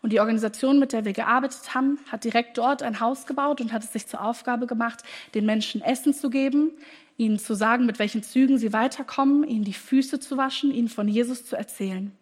Und 0.00 0.12
die 0.12 0.20
Organisation, 0.20 0.78
mit 0.78 0.92
der 0.92 1.04
wir 1.04 1.12
gearbeitet 1.12 1.74
haben, 1.74 1.98
hat 2.10 2.24
direkt 2.24 2.56
dort 2.56 2.82
ein 2.82 3.00
Haus 3.00 3.26
gebaut 3.26 3.60
und 3.60 3.72
hat 3.72 3.82
es 3.82 3.92
sich 3.92 4.06
zur 4.06 4.22
Aufgabe 4.22 4.66
gemacht, 4.66 5.02
den 5.34 5.44
Menschen 5.44 5.80
Essen 5.80 6.14
zu 6.14 6.30
geben, 6.30 6.70
ihnen 7.16 7.38
zu 7.38 7.54
sagen, 7.54 7.84
mit 7.84 7.98
welchen 7.98 8.22
Zügen 8.22 8.58
sie 8.58 8.72
weiterkommen, 8.72 9.42
ihnen 9.42 9.64
die 9.64 9.72
Füße 9.72 10.20
zu 10.20 10.36
waschen, 10.36 10.70
ihnen 10.70 10.88
von 10.88 11.08
Jesus 11.08 11.44
zu 11.44 11.56
erzählen. 11.56 12.12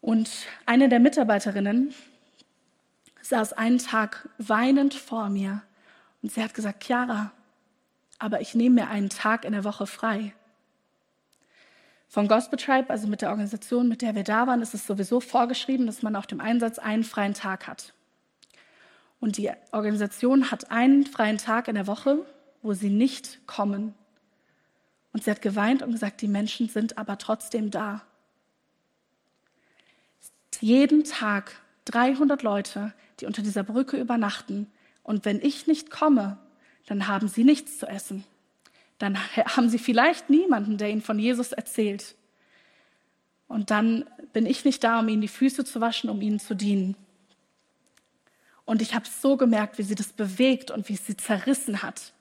Und 0.00 0.30
eine 0.64 0.88
der 0.88 1.00
Mitarbeiterinnen 1.00 1.92
saß 3.22 3.54
einen 3.54 3.78
Tag 3.78 4.28
weinend 4.38 4.94
vor 4.94 5.28
mir 5.28 5.62
und 6.22 6.30
sie 6.30 6.42
hat 6.42 6.54
gesagt, 6.54 6.84
Chiara, 6.84 7.32
aber 8.20 8.40
ich 8.40 8.54
nehme 8.54 8.82
mir 8.82 8.88
einen 8.88 9.08
Tag 9.08 9.44
in 9.44 9.52
der 9.52 9.64
Woche 9.64 9.88
frei. 9.88 10.32
Von 12.08 12.28
Gospel 12.28 12.58
Tribe, 12.58 12.90
also 12.90 13.06
mit 13.08 13.22
der 13.22 13.30
Organisation, 13.30 13.88
mit 13.88 14.02
der 14.02 14.14
wir 14.14 14.24
da 14.24 14.46
waren, 14.46 14.62
ist 14.62 14.74
es 14.74 14.86
sowieso 14.86 15.20
vorgeschrieben, 15.20 15.86
dass 15.86 16.02
man 16.02 16.16
auf 16.16 16.26
dem 16.26 16.40
Einsatz 16.40 16.78
einen 16.78 17.04
freien 17.04 17.34
Tag 17.34 17.66
hat. 17.66 17.92
Und 19.18 19.38
die 19.38 19.50
Organisation 19.72 20.50
hat 20.50 20.70
einen 20.70 21.04
freien 21.04 21.38
Tag 21.38 21.68
in 21.68 21.74
der 21.74 21.86
Woche, 21.86 22.24
wo 22.62 22.74
sie 22.74 22.90
nicht 22.90 23.46
kommen. 23.46 23.94
Und 25.12 25.24
sie 25.24 25.30
hat 25.30 25.42
geweint 25.42 25.82
und 25.82 25.92
gesagt, 25.92 26.20
die 26.20 26.28
Menschen 26.28 26.68
sind 26.68 26.98
aber 26.98 27.18
trotzdem 27.18 27.70
da. 27.70 28.02
Jeden 30.60 31.04
Tag 31.04 31.60
300 31.86 32.42
Leute, 32.42 32.92
die 33.20 33.26
unter 33.26 33.42
dieser 33.42 33.62
Brücke 33.62 33.98
übernachten. 33.98 34.70
Und 35.02 35.24
wenn 35.24 35.40
ich 35.40 35.66
nicht 35.66 35.90
komme, 35.90 36.38
dann 36.86 37.08
haben 37.08 37.28
sie 37.28 37.44
nichts 37.44 37.78
zu 37.78 37.86
essen 37.86 38.24
dann 38.98 39.18
haben 39.34 39.68
sie 39.68 39.78
vielleicht 39.78 40.30
niemanden, 40.30 40.78
der 40.78 40.90
ihnen 40.90 41.02
von 41.02 41.18
Jesus 41.18 41.52
erzählt. 41.52 42.14
Und 43.48 43.70
dann 43.70 44.04
bin 44.32 44.46
ich 44.46 44.64
nicht 44.64 44.82
da, 44.82 45.00
um 45.00 45.08
ihnen 45.08 45.20
die 45.20 45.28
Füße 45.28 45.64
zu 45.64 45.80
waschen, 45.80 46.10
um 46.10 46.20
ihnen 46.20 46.40
zu 46.40 46.54
dienen. 46.54 46.96
Und 48.64 48.82
ich 48.82 48.94
habe 48.94 49.06
so 49.06 49.36
gemerkt, 49.36 49.78
wie 49.78 49.82
sie 49.82 49.94
das 49.94 50.12
bewegt 50.12 50.70
und 50.70 50.88
wie 50.88 50.94
es 50.94 51.06
sie 51.06 51.16
zerrissen 51.16 51.82
hat. 51.82 52.12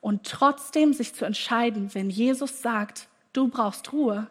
Und 0.00 0.24
trotzdem 0.24 0.92
sich 0.92 1.14
zu 1.14 1.24
entscheiden, 1.24 1.94
wenn 1.94 2.10
Jesus 2.10 2.60
sagt, 2.60 3.08
du 3.32 3.48
brauchst 3.48 3.92
Ruhe, 3.92 4.28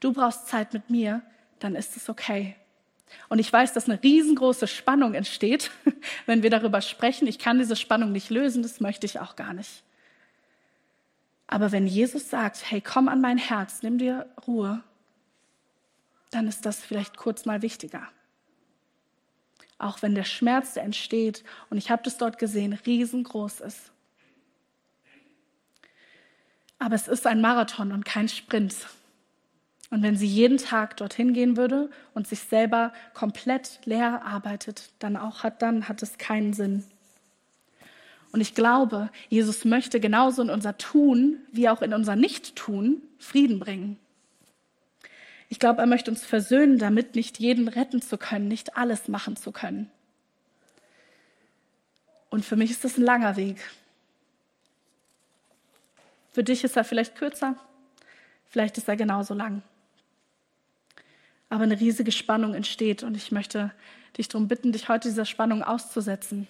du 0.00 0.12
brauchst 0.12 0.48
Zeit 0.48 0.74
mit 0.74 0.90
mir, 0.90 1.22
dann 1.58 1.74
ist 1.74 1.96
es 1.96 2.08
okay. 2.08 2.54
Und 3.28 3.38
ich 3.38 3.50
weiß, 3.50 3.72
dass 3.72 3.88
eine 3.88 4.02
riesengroße 4.02 4.66
Spannung 4.66 5.14
entsteht, 5.14 5.70
wenn 6.26 6.42
wir 6.42 6.50
darüber 6.50 6.80
sprechen. 6.82 7.26
Ich 7.26 7.38
kann 7.38 7.58
diese 7.58 7.76
Spannung 7.76 8.12
nicht 8.12 8.30
lösen, 8.30 8.62
das 8.62 8.80
möchte 8.80 9.06
ich 9.06 9.20
auch 9.20 9.36
gar 9.36 9.54
nicht. 9.54 9.82
Aber 11.46 11.72
wenn 11.72 11.86
Jesus 11.86 12.30
sagt, 12.30 12.70
hey, 12.70 12.80
komm 12.80 13.08
an 13.08 13.20
mein 13.20 13.38
Herz, 13.38 13.82
nimm 13.82 13.98
dir 13.98 14.28
Ruhe, 14.46 14.82
dann 16.30 16.48
ist 16.48 16.66
das 16.66 16.80
vielleicht 16.80 17.16
kurz 17.16 17.44
mal 17.44 17.62
wichtiger. 17.62 18.08
Auch 19.78 20.02
wenn 20.02 20.14
der 20.14 20.24
Schmerz, 20.24 20.74
der 20.74 20.84
entsteht, 20.84 21.44
und 21.70 21.76
ich 21.76 21.90
habe 21.90 22.02
das 22.02 22.18
dort 22.18 22.38
gesehen, 22.38 22.72
riesengroß 22.72 23.60
ist. 23.60 23.92
Aber 26.78 26.94
es 26.94 27.08
ist 27.08 27.26
ein 27.26 27.40
Marathon 27.40 27.92
und 27.92 28.04
kein 28.04 28.28
Sprint. 28.28 28.74
Und 29.90 30.02
wenn 30.02 30.16
sie 30.16 30.26
jeden 30.26 30.58
Tag 30.58 30.96
dorthin 30.96 31.32
gehen 31.32 31.56
würde 31.56 31.90
und 32.12 32.26
sich 32.26 32.40
selber 32.40 32.92
komplett 33.14 33.80
leer 33.84 34.24
arbeitet, 34.24 34.90
dann 34.98 35.16
auch 35.16 35.42
hat, 35.42 35.62
dann 35.62 35.88
hat 35.88 36.02
es 36.02 36.18
keinen 36.18 36.52
Sinn. 36.52 36.84
Und 38.36 38.42
ich 38.42 38.54
glaube, 38.54 39.08
Jesus 39.30 39.64
möchte 39.64 39.98
genauso 39.98 40.42
in 40.42 40.50
unser 40.50 40.76
Tun 40.76 41.38
wie 41.52 41.70
auch 41.70 41.80
in 41.80 41.94
unser 41.94 42.16
Nicht-Tun 42.16 43.00
Frieden 43.18 43.58
bringen. 43.58 43.98
Ich 45.48 45.58
glaube, 45.58 45.80
er 45.80 45.86
möchte 45.86 46.10
uns 46.10 46.22
versöhnen, 46.22 46.76
damit 46.78 47.14
nicht 47.14 47.38
jeden 47.38 47.66
retten 47.66 48.02
zu 48.02 48.18
können, 48.18 48.46
nicht 48.46 48.76
alles 48.76 49.08
machen 49.08 49.36
zu 49.36 49.52
können. 49.52 49.90
Und 52.28 52.44
für 52.44 52.56
mich 52.56 52.70
ist 52.70 52.84
das 52.84 52.98
ein 52.98 53.04
langer 53.04 53.36
Weg. 53.36 53.56
Für 56.30 56.44
dich 56.44 56.62
ist 56.62 56.76
er 56.76 56.84
vielleicht 56.84 57.16
kürzer, 57.16 57.56
vielleicht 58.50 58.76
ist 58.76 58.86
er 58.86 58.96
genauso 58.96 59.32
lang. 59.32 59.62
Aber 61.48 61.62
eine 61.62 61.80
riesige 61.80 62.12
Spannung 62.12 62.52
entsteht 62.52 63.02
und 63.02 63.16
ich 63.16 63.32
möchte 63.32 63.72
dich 64.18 64.28
darum 64.28 64.46
bitten, 64.46 64.72
dich 64.72 64.90
heute 64.90 65.08
dieser 65.08 65.24
Spannung 65.24 65.62
auszusetzen 65.62 66.48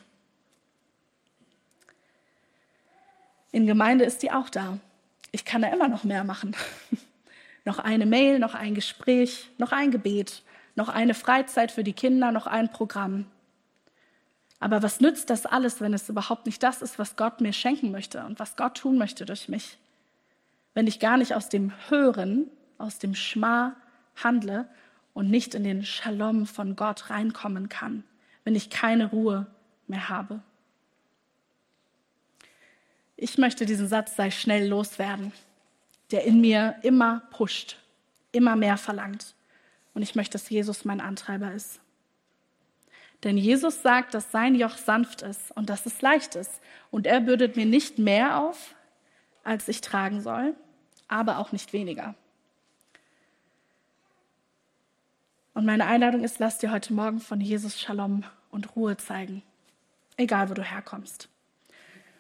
In 3.53 3.67
Gemeinde 3.67 4.05
ist 4.05 4.23
die 4.23 4.33
auch 4.33 4.49
da. 4.49 4.79
Ich 5.33 5.45
kann 5.45 5.63
da 5.63 5.69
immer 5.69 5.89
noch 5.89 6.05
mehr 6.05 6.25
machen. 6.25 6.57
noch 7.65 7.79
eine 7.79 8.07
Mail, 8.07 8.39
noch 8.39 8.55
ein 8.55 8.75
Gespräch, 8.75 9.49
noch 9.59 9.73
ein 9.73 9.91
Gebet, 9.91 10.43
noch 10.75 10.89
eine 10.89 11.15
Freizeit 11.15 11.73
für 11.73 11.85
die 11.85 11.93
Kinder, 11.93 12.33
noch 12.33 12.47
ein 12.47 12.71
Programm. 12.71 13.27
Aber 14.59 14.83
was 14.83 15.01
nützt 15.01 15.31
das 15.31 15.45
alles, 15.45 15.81
wenn 15.81 15.93
es 15.93 16.09
überhaupt 16.09 16.47
nicht 16.47 16.63
das 16.63 16.81
ist, 16.81 16.99
was 16.99 17.17
Gott 17.17 17.41
mir 17.41 17.53
schenken 17.53 17.91
möchte 17.91 18.25
und 18.25 18.39
was 18.39 18.57
Gott 18.57 18.79
tun 18.79 18.97
möchte 18.99 19.27
durch 19.27 19.49
mich? 19.49 19.79
Wenn 20.75 20.87
ich 20.87 21.01
gar 21.01 21.17
nicht 21.17 21.35
aus 21.35 21.49
dem 21.49 21.73
Hören, 21.89 22.51
aus 22.79 22.99
dem 22.99 23.15
Schma 23.15 23.77
handle 24.17 24.69
und 25.13 25.31
nicht 25.31 25.55
in 25.55 25.65
den 25.65 25.85
Shalom 25.85 26.47
von 26.47 26.77
Gott 26.77 27.11
reinkommen 27.11 27.69
kann, 27.69 28.05
wenn 28.45 28.55
ich 28.55 28.71
keine 28.71 29.11
Ruhe 29.11 29.47
mehr 29.87 30.09
habe. 30.09 30.41
Ich 33.17 33.39
möchte 33.39 33.65
diesen 33.65 33.89
Satz 33.89 34.15
sei 34.15 34.31
schnell 34.31 34.69
loswerden, 34.69 35.33
der 36.11 36.25
in 36.25 36.41
mir 36.41 36.77
immer 36.83 37.23
pusht, 37.31 37.79
immer 38.33 38.57
mehr 38.57 38.77
verlangt. 38.77 39.35
Und 39.95 40.03
ich 40.03 40.15
möchte, 40.15 40.33
dass 40.33 40.51
Jesus 40.51 40.85
mein 40.85 41.01
Antreiber 41.01 41.53
ist. 41.53 41.81
Denn 43.25 43.39
Jesus 43.39 43.81
sagt, 43.81 44.13
dass 44.13 44.31
sein 44.31 44.55
Joch 44.55 44.77
sanft 44.77 45.23
ist 45.23 45.51
und 45.53 45.71
dass 45.71 45.87
es 45.87 46.03
leicht 46.03 46.35
ist. 46.35 46.61
Und 46.91 47.07
er 47.07 47.21
bürdet 47.21 47.57
mir 47.57 47.65
nicht 47.65 47.99
mehr 47.99 48.39
auf, 48.39 48.75
als 49.43 49.69
ich 49.69 49.81
tragen 49.81 50.21
soll, 50.21 50.55
aber 51.09 51.39
auch 51.39 51.53
nicht 51.53 51.73
weniger. 51.73 52.15
Und 55.55 55.65
meine 55.65 55.87
Einladung 55.87 56.23
ist, 56.23 56.39
lass 56.39 56.59
dir 56.59 56.71
heute 56.71 56.93
Morgen 56.93 57.19
von 57.19 57.41
Jesus 57.41 57.81
Shalom 57.81 58.25
und 58.51 58.77
Ruhe 58.77 58.99
zeigen, 58.99 59.43
egal 60.19 60.51
wo 60.51 60.55
du 60.55 60.63
herkommst. 60.63 61.31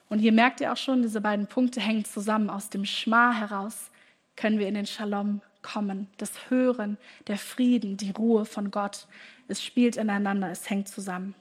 Und 0.08 0.20
hier 0.20 0.32
merkt 0.32 0.60
ihr 0.60 0.72
auch 0.72 0.76
schon, 0.76 1.02
diese 1.02 1.20
beiden 1.20 1.46
Punkte 1.46 1.80
hängen 1.80 2.04
zusammen. 2.04 2.50
Aus 2.50 2.70
dem 2.70 2.84
Schma 2.84 3.32
heraus 3.32 3.90
können 4.36 4.58
wir 4.58 4.68
in 4.68 4.74
den 4.74 4.86
Shalom 4.86 5.40
kommen. 5.62 6.08
Das 6.16 6.50
Hören, 6.50 6.96
der 7.26 7.38
Frieden, 7.38 7.96
die 7.96 8.10
Ruhe 8.10 8.44
von 8.44 8.70
Gott. 8.70 9.06
Es 9.48 9.62
spielt 9.62 9.96
ineinander, 9.96 10.50
es 10.50 10.70
hängt 10.70 10.88
zusammen. 10.88 11.34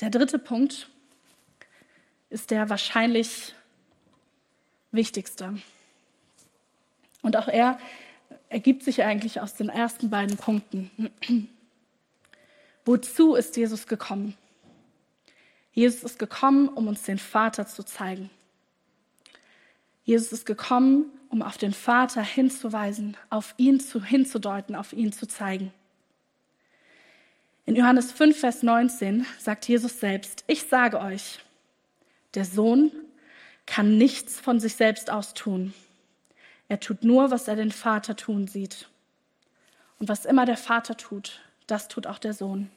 Der 0.00 0.10
dritte 0.10 0.38
Punkt 0.38 0.90
ist 2.28 2.50
der 2.50 2.68
wahrscheinlich 2.68 3.54
wichtigste. 4.90 5.56
Und 7.22 7.36
auch 7.36 7.48
er 7.48 7.78
ergibt 8.50 8.82
sich 8.82 9.02
eigentlich 9.02 9.40
aus 9.40 9.54
den 9.54 9.70
ersten 9.70 10.10
beiden 10.10 10.36
Punkten. 10.36 10.90
Wozu 12.86 13.34
ist 13.34 13.56
Jesus 13.56 13.86
gekommen? 13.88 14.34
Jesus 15.72 16.04
ist 16.04 16.18
gekommen, 16.18 16.68
um 16.68 16.86
uns 16.86 17.02
den 17.02 17.18
Vater 17.18 17.66
zu 17.66 17.82
zeigen. 17.82 18.30
Jesus 20.04 20.32
ist 20.32 20.46
gekommen, 20.46 21.06
um 21.28 21.42
auf 21.42 21.58
den 21.58 21.74
Vater 21.74 22.22
hinzuweisen, 22.22 23.16
auf 23.28 23.54
ihn 23.56 23.80
zu, 23.80 24.02
hinzudeuten, 24.02 24.76
auf 24.76 24.92
ihn 24.92 25.12
zu 25.12 25.26
zeigen. 25.26 25.72
In 27.66 27.74
Johannes 27.74 28.12
5, 28.12 28.38
Vers 28.38 28.62
19 28.62 29.26
sagt 29.40 29.66
Jesus 29.68 29.98
selbst, 29.98 30.44
ich 30.46 30.62
sage 30.62 31.00
euch, 31.00 31.40
der 32.34 32.44
Sohn 32.44 32.92
kann 33.66 33.98
nichts 33.98 34.38
von 34.38 34.60
sich 34.60 34.76
selbst 34.76 35.10
aus 35.10 35.34
tun. 35.34 35.74
Er 36.68 36.78
tut 36.78 37.02
nur, 37.02 37.32
was 37.32 37.48
er 37.48 37.56
den 37.56 37.72
Vater 37.72 38.14
tun 38.14 38.46
sieht. 38.46 38.88
Und 39.98 40.08
was 40.08 40.24
immer 40.24 40.46
der 40.46 40.56
Vater 40.56 40.96
tut, 40.96 41.40
das 41.66 41.88
tut 41.88 42.06
auch 42.06 42.18
der 42.18 42.32
Sohn. 42.32 42.70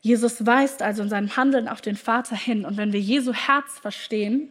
Jesus 0.00 0.46
weist 0.46 0.82
also 0.82 1.02
in 1.02 1.08
seinem 1.08 1.36
Handeln 1.36 1.66
auf 1.66 1.80
den 1.80 1.96
Vater 1.96 2.36
hin. 2.36 2.64
Und 2.64 2.76
wenn 2.76 2.92
wir 2.92 3.00
Jesu 3.00 3.32
Herz 3.32 3.78
verstehen, 3.78 4.48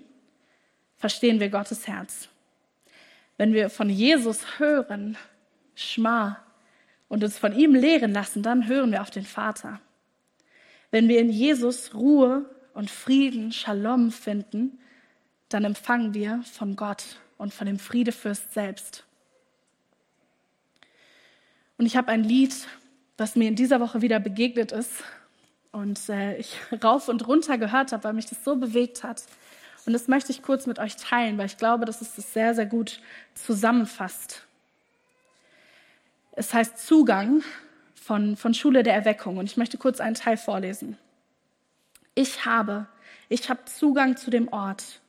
verstehen 0.98 1.40
wir 1.40 1.50
Gottes 1.50 1.88
Herz. 1.88 2.28
Wenn 3.38 3.54
wir 3.54 3.70
von 3.70 3.90
Jesus 3.90 4.60
hören, 4.60 5.18
Schma, 5.76 6.46
und 7.08 7.24
uns 7.24 7.38
von 7.38 7.58
ihm 7.58 7.74
lehren 7.74 8.12
lassen, 8.12 8.44
dann 8.44 8.68
hören 8.68 8.92
wir 8.92 9.02
auf 9.02 9.12
den 9.12 9.26
Vater. 9.26 9.80
Wenn 10.92 11.08
wir 11.08 11.20
in 11.20 11.30
Jesus 11.30 11.94
Ruhe 11.94 12.50
und 12.74 12.90
Frieden, 12.90 13.52
Shalom 13.52 14.12
finden, 14.12 14.80
dann 15.50 15.64
empfangen 15.64 16.14
wir 16.14 16.42
von 16.44 16.76
Gott 16.76 17.22
und 17.38 17.54
von 17.54 17.68
dem 17.68 17.80
Friedefürst 17.80 18.54
selbst. 18.54 19.05
Und 21.78 21.86
ich 21.86 21.98
habe 21.98 22.12
ein 22.12 22.24
Lied, 22.24 22.54
das 23.18 23.36
mir 23.36 23.48
in 23.48 23.56
dieser 23.56 23.80
Woche 23.80 24.02
wieder 24.02 24.20
begegnet 24.20 24.72
ist 24.72 25.04
und 25.72 26.10
äh, 26.10 26.38
ich 26.38 26.58
rauf 26.84 27.10
und 27.10 27.28
runter 27.28 27.58
gehört 27.58 27.92
habe, 27.92 28.04
weil 28.04 28.14
mich 28.14 28.28
das 28.28 28.44
so 28.44 28.56
bewegt 28.56 29.04
hat. 29.04 29.24
Und 29.86 29.94
das 29.94 30.08
möchte 30.08 30.32
ich 30.32 30.42
kurz 30.42 30.66
mit 30.66 30.80
euch 30.80 30.96
teilen, 30.96 31.38
weil 31.38 31.46
ich 31.46 31.58
glaube, 31.58 31.86
dass 31.86 32.02
es 32.02 32.16
das 32.16 32.34
sehr, 32.34 32.56
sehr 32.56 32.66
gut 32.66 33.00
zusammenfasst. 33.36 34.44
Es 36.32 36.54
heißt 36.54 36.86
Zugang 36.86 37.44
von, 37.94 38.36
von 38.36 38.54
Schule 38.54 38.84
der 38.84 38.94
Erweckung 38.94 39.38
und 39.38 39.46
ich 39.46 39.58
möchte 39.58 39.78
kurz 39.78 40.00
einen 40.00 40.16
Teil 40.16 40.38
vorlesen. 40.38 40.98
Ich 42.16 42.46
habe, 42.46 42.88
ich 43.30 43.50
habe 43.50 43.66
Zugang 43.66 44.18
zu 44.18 44.32
dem 44.32 44.48
Ort, 44.48 45.02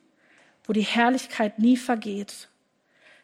wo 0.65 0.73
die 0.73 0.81
Herrlichkeit 0.81 1.59
nie 1.59 1.77
vergeht. 1.77 2.49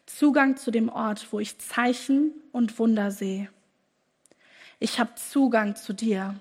Zugang 0.06 0.56
zu 0.56 0.70
dem 0.70 0.88
Ort, 0.88 1.32
wo 1.32 1.40
ich 1.40 1.58
Zeichen 1.58 2.32
und 2.52 2.78
Wunder 2.78 3.10
sehe. 3.10 3.48
Ich 4.78 4.98
habe 5.00 5.14
Zugang 5.14 5.76
zu 5.76 5.92
dir. 5.92 6.38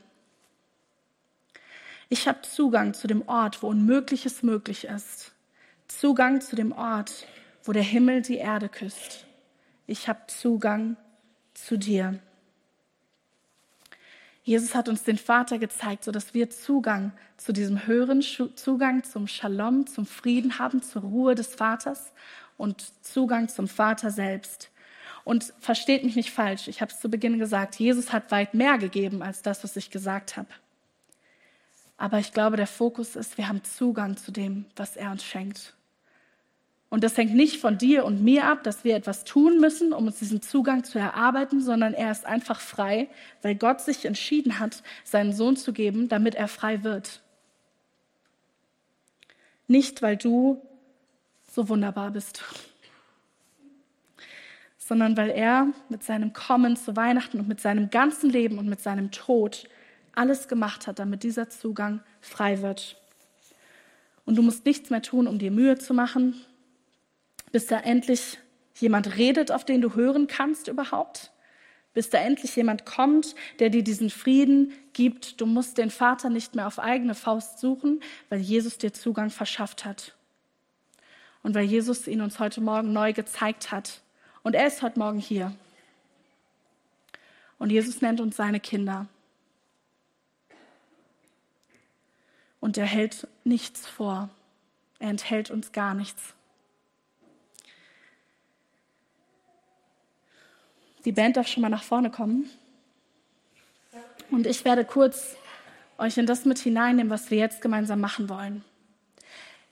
Ich 2.09 2.27
habe 2.27 2.41
Zugang 2.41 2.93
zu 2.93 3.07
dem 3.07 3.27
Ort, 3.27 3.63
wo 3.63 3.67
Unmögliches 3.67 4.43
möglich 4.43 4.85
ist. 4.85 5.31
Zugang 5.87 6.41
zu 6.41 6.55
dem 6.55 6.71
Ort, 6.71 7.25
wo 7.63 7.71
der 7.71 7.83
Himmel 7.83 8.21
die 8.21 8.37
Erde 8.37 8.69
küsst. 8.69 9.25
Ich 9.87 10.07
habe 10.07 10.27
Zugang 10.27 10.97
zu 11.53 11.77
dir. 11.77 12.19
Jesus 14.43 14.75
hat 14.75 14.89
uns 14.89 15.03
den 15.03 15.17
Vater 15.17 15.57
gezeigt, 15.57 16.03
sodass 16.03 16.33
wir 16.33 16.49
Zugang 16.49 17.13
zu 17.37 17.53
diesem 17.53 17.87
höheren 17.87 18.21
Zugang 18.21 19.03
zum 19.05 19.27
Shalom, 19.27 19.87
zum 19.87 20.05
Frieden 20.05 20.59
haben, 20.59 20.81
zur 20.81 21.03
Ruhe 21.03 21.33
des 21.33 21.55
Vaters 21.55 22.11
und 22.57 22.83
Zugang 23.03 23.49
zum 23.49 23.67
Vater 23.67 24.11
selbst. 24.11 24.69
Und 25.23 25.53
versteht 25.59 26.03
mich 26.03 26.15
nicht 26.15 26.31
falsch, 26.31 26.67
ich 26.67 26.81
habe 26.81 26.91
es 26.91 26.99
zu 26.99 27.09
Beginn 27.09 27.39
gesagt, 27.39 27.75
Jesus 27.75 28.11
hat 28.11 28.31
weit 28.31 28.53
mehr 28.53 28.77
gegeben 28.77 29.21
als 29.21 29.41
das, 29.41 29.63
was 29.63 29.75
ich 29.77 29.89
gesagt 29.89 30.35
habe. 30.35 30.49
Aber 31.97 32.19
ich 32.19 32.33
glaube, 32.33 32.57
der 32.57 32.67
Fokus 32.67 33.15
ist, 33.15 33.37
wir 33.37 33.47
haben 33.47 33.63
Zugang 33.63 34.17
zu 34.17 34.31
dem, 34.31 34.65
was 34.75 34.97
er 34.97 35.11
uns 35.11 35.23
schenkt. 35.23 35.75
Und 36.89 37.03
das 37.03 37.17
hängt 37.17 37.33
nicht 37.33 37.59
von 37.59 37.77
dir 37.79 38.05
und 38.05 38.23
mir 38.23 38.45
ab, 38.45 38.63
dass 38.63 38.83
wir 38.83 38.95
etwas 38.95 39.23
tun 39.23 39.59
müssen, 39.59 39.93
um 39.93 40.05
uns 40.05 40.19
diesen 40.19 40.43
Zugang 40.43 40.83
zu 40.83 40.99
erarbeiten, 40.99 41.59
sondern 41.59 41.95
er 41.95 42.11
ist 42.11 42.25
einfach 42.25 42.59
frei, 42.59 43.09
weil 43.41 43.55
Gott 43.55 43.81
sich 43.81 44.05
entschieden 44.05 44.59
hat, 44.59 44.83
seinen 45.03 45.33
Sohn 45.33 45.55
zu 45.55 45.73
geben, 45.73 46.07
damit 46.07 46.35
er 46.35 46.47
frei 46.47 46.83
wird. 46.83 47.23
Nicht, 49.67 50.03
weil 50.03 50.17
du 50.17 50.61
so 51.53 51.69
wunderbar 51.69 52.09
bist, 52.09 52.43
sondern 54.79 55.15
weil 55.15 55.29
er 55.29 55.67
mit 55.87 56.03
seinem 56.03 56.33
Kommen 56.33 56.75
zu 56.75 56.95
Weihnachten 56.95 57.39
und 57.39 57.47
mit 57.47 57.61
seinem 57.61 57.91
ganzen 57.91 58.29
Leben 58.31 58.57
und 58.57 58.67
mit 58.67 58.81
seinem 58.81 59.11
Tod 59.11 59.69
alles 60.15 60.47
gemacht 60.47 60.87
hat, 60.87 60.97
damit 60.97 61.21
dieser 61.21 61.49
Zugang 61.49 62.01
frei 62.21 62.61
wird. 62.61 62.99
Und 64.25 64.35
du 64.35 64.41
musst 64.41 64.65
nichts 64.65 64.89
mehr 64.89 65.03
tun, 65.03 65.27
um 65.27 65.37
dir 65.37 65.51
Mühe 65.51 65.77
zu 65.77 65.93
machen, 65.93 66.41
bis 67.51 67.67
da 67.67 67.79
endlich 67.79 68.39
jemand 68.79 69.17
redet, 69.17 69.51
auf 69.51 69.63
den 69.63 69.81
du 69.81 69.93
hören 69.93 70.25
kannst 70.25 70.67
überhaupt, 70.67 71.31
bis 71.93 72.09
da 72.09 72.17
endlich 72.17 72.55
jemand 72.55 72.85
kommt, 72.85 73.35
der 73.59 73.69
dir 73.69 73.83
diesen 73.83 74.09
Frieden 74.09 74.73
gibt. 74.93 75.39
Du 75.39 75.45
musst 75.45 75.77
den 75.77 75.91
Vater 75.91 76.31
nicht 76.31 76.55
mehr 76.55 76.65
auf 76.65 76.79
eigene 76.79 77.13
Faust 77.13 77.59
suchen, 77.59 78.01
weil 78.29 78.39
Jesus 78.39 78.79
dir 78.79 78.91
Zugang 78.91 79.29
verschafft 79.29 79.85
hat. 79.85 80.15
Und 81.43 81.55
weil 81.55 81.65
Jesus 81.65 82.07
ihn 82.07 82.21
uns 82.21 82.39
heute 82.39 82.61
Morgen 82.61 82.93
neu 82.93 83.13
gezeigt 83.13 83.71
hat. 83.71 84.01
Und 84.41 84.55
er 84.55 84.67
ist 84.67 84.81
heute 84.81 84.97
Morgen 84.97 85.19
hier. 85.19 85.53
Und 87.59 87.69
Jesus 87.69 88.01
nennt 88.01 88.19
uns 88.19 88.35
seine 88.35 88.59
Kinder. 88.59 89.07
Und 92.59 92.77
er 92.77 92.85
hält 92.85 93.27
nichts 93.43 93.87
vor. 93.87 94.29
Er 94.99 95.09
enthält 95.09 95.51
uns 95.51 95.73
gar 95.73 95.93
nichts. 95.93 96.33
Die 101.05 101.11
Band 101.11 101.35
darf 101.35 101.47
schon 101.47 101.61
mal 101.61 101.69
nach 101.69 101.83
vorne 101.83 102.09
kommen. 102.09 102.49
Und 104.31 104.47
ich 104.47 104.63
werde 104.63 104.85
kurz 104.85 105.35
euch 105.97 106.17
in 106.17 106.25
das 106.25 106.45
mit 106.45 106.59
hineinnehmen, 106.59 107.09
was 107.09 107.29
wir 107.29 107.37
jetzt 107.37 107.61
gemeinsam 107.61 107.99
machen 107.99 108.29
wollen. 108.29 108.63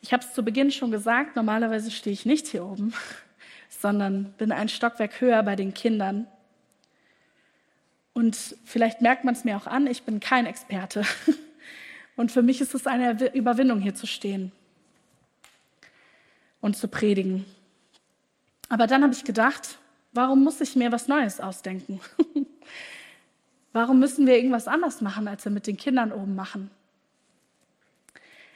Ich 0.02 0.14
habe 0.14 0.24
es 0.24 0.34
zu 0.34 0.44
Beginn 0.44 0.72
schon 0.72 0.92
gesagt, 0.92 1.36
normalerweise 1.36 1.92
stehe 1.92 2.14
ich 2.14 2.26
nicht 2.26 2.48
hier 2.48 2.66
oben, 2.66 2.94
sondern 3.70 4.34
bin 4.34 4.52
ein 4.52 4.70
Stockwerk 4.70 5.22
höher 5.22 5.42
bei 5.44 5.56
den 5.56 5.74
Kindern. 5.74 6.28
Und 8.14 8.58
vielleicht 8.66 9.02
merkt 9.02 9.24
man 9.24 9.34
es 9.34 9.44
mir 9.44 9.56
auch 9.56 9.68
an, 9.68 9.88
ich 9.88 10.04
bin 10.04 10.20
kein 10.20 10.46
Experte. 10.46 11.06
Und 12.18 12.32
für 12.32 12.42
mich 12.42 12.60
ist 12.60 12.76
es 12.76 12.88
eine 12.88 13.34
Überwindung, 13.34 13.80
hier 13.80 13.96
zu 13.96 14.06
stehen 14.06 14.52
und 16.60 16.76
zu 16.76 16.88
predigen. 16.88 17.46
Aber 18.70 18.86
dann 18.86 19.02
habe 19.02 19.14
ich 19.14 19.24
gedacht, 19.24 19.80
Warum 20.14 20.44
muss 20.44 20.60
ich 20.60 20.76
mir 20.76 20.92
was 20.92 21.08
Neues 21.08 21.40
ausdenken? 21.40 22.02
Warum 23.74 24.00
müssen 24.00 24.28
wir 24.28 24.36
irgendwas 24.36 24.68
anders 24.68 25.00
machen, 25.00 25.28
als 25.28 25.46
wir 25.46 25.52
mit 25.52 25.68
den 25.68 25.78
Kindern 25.78 26.12
oben 26.12 26.36
machen? 26.36 26.70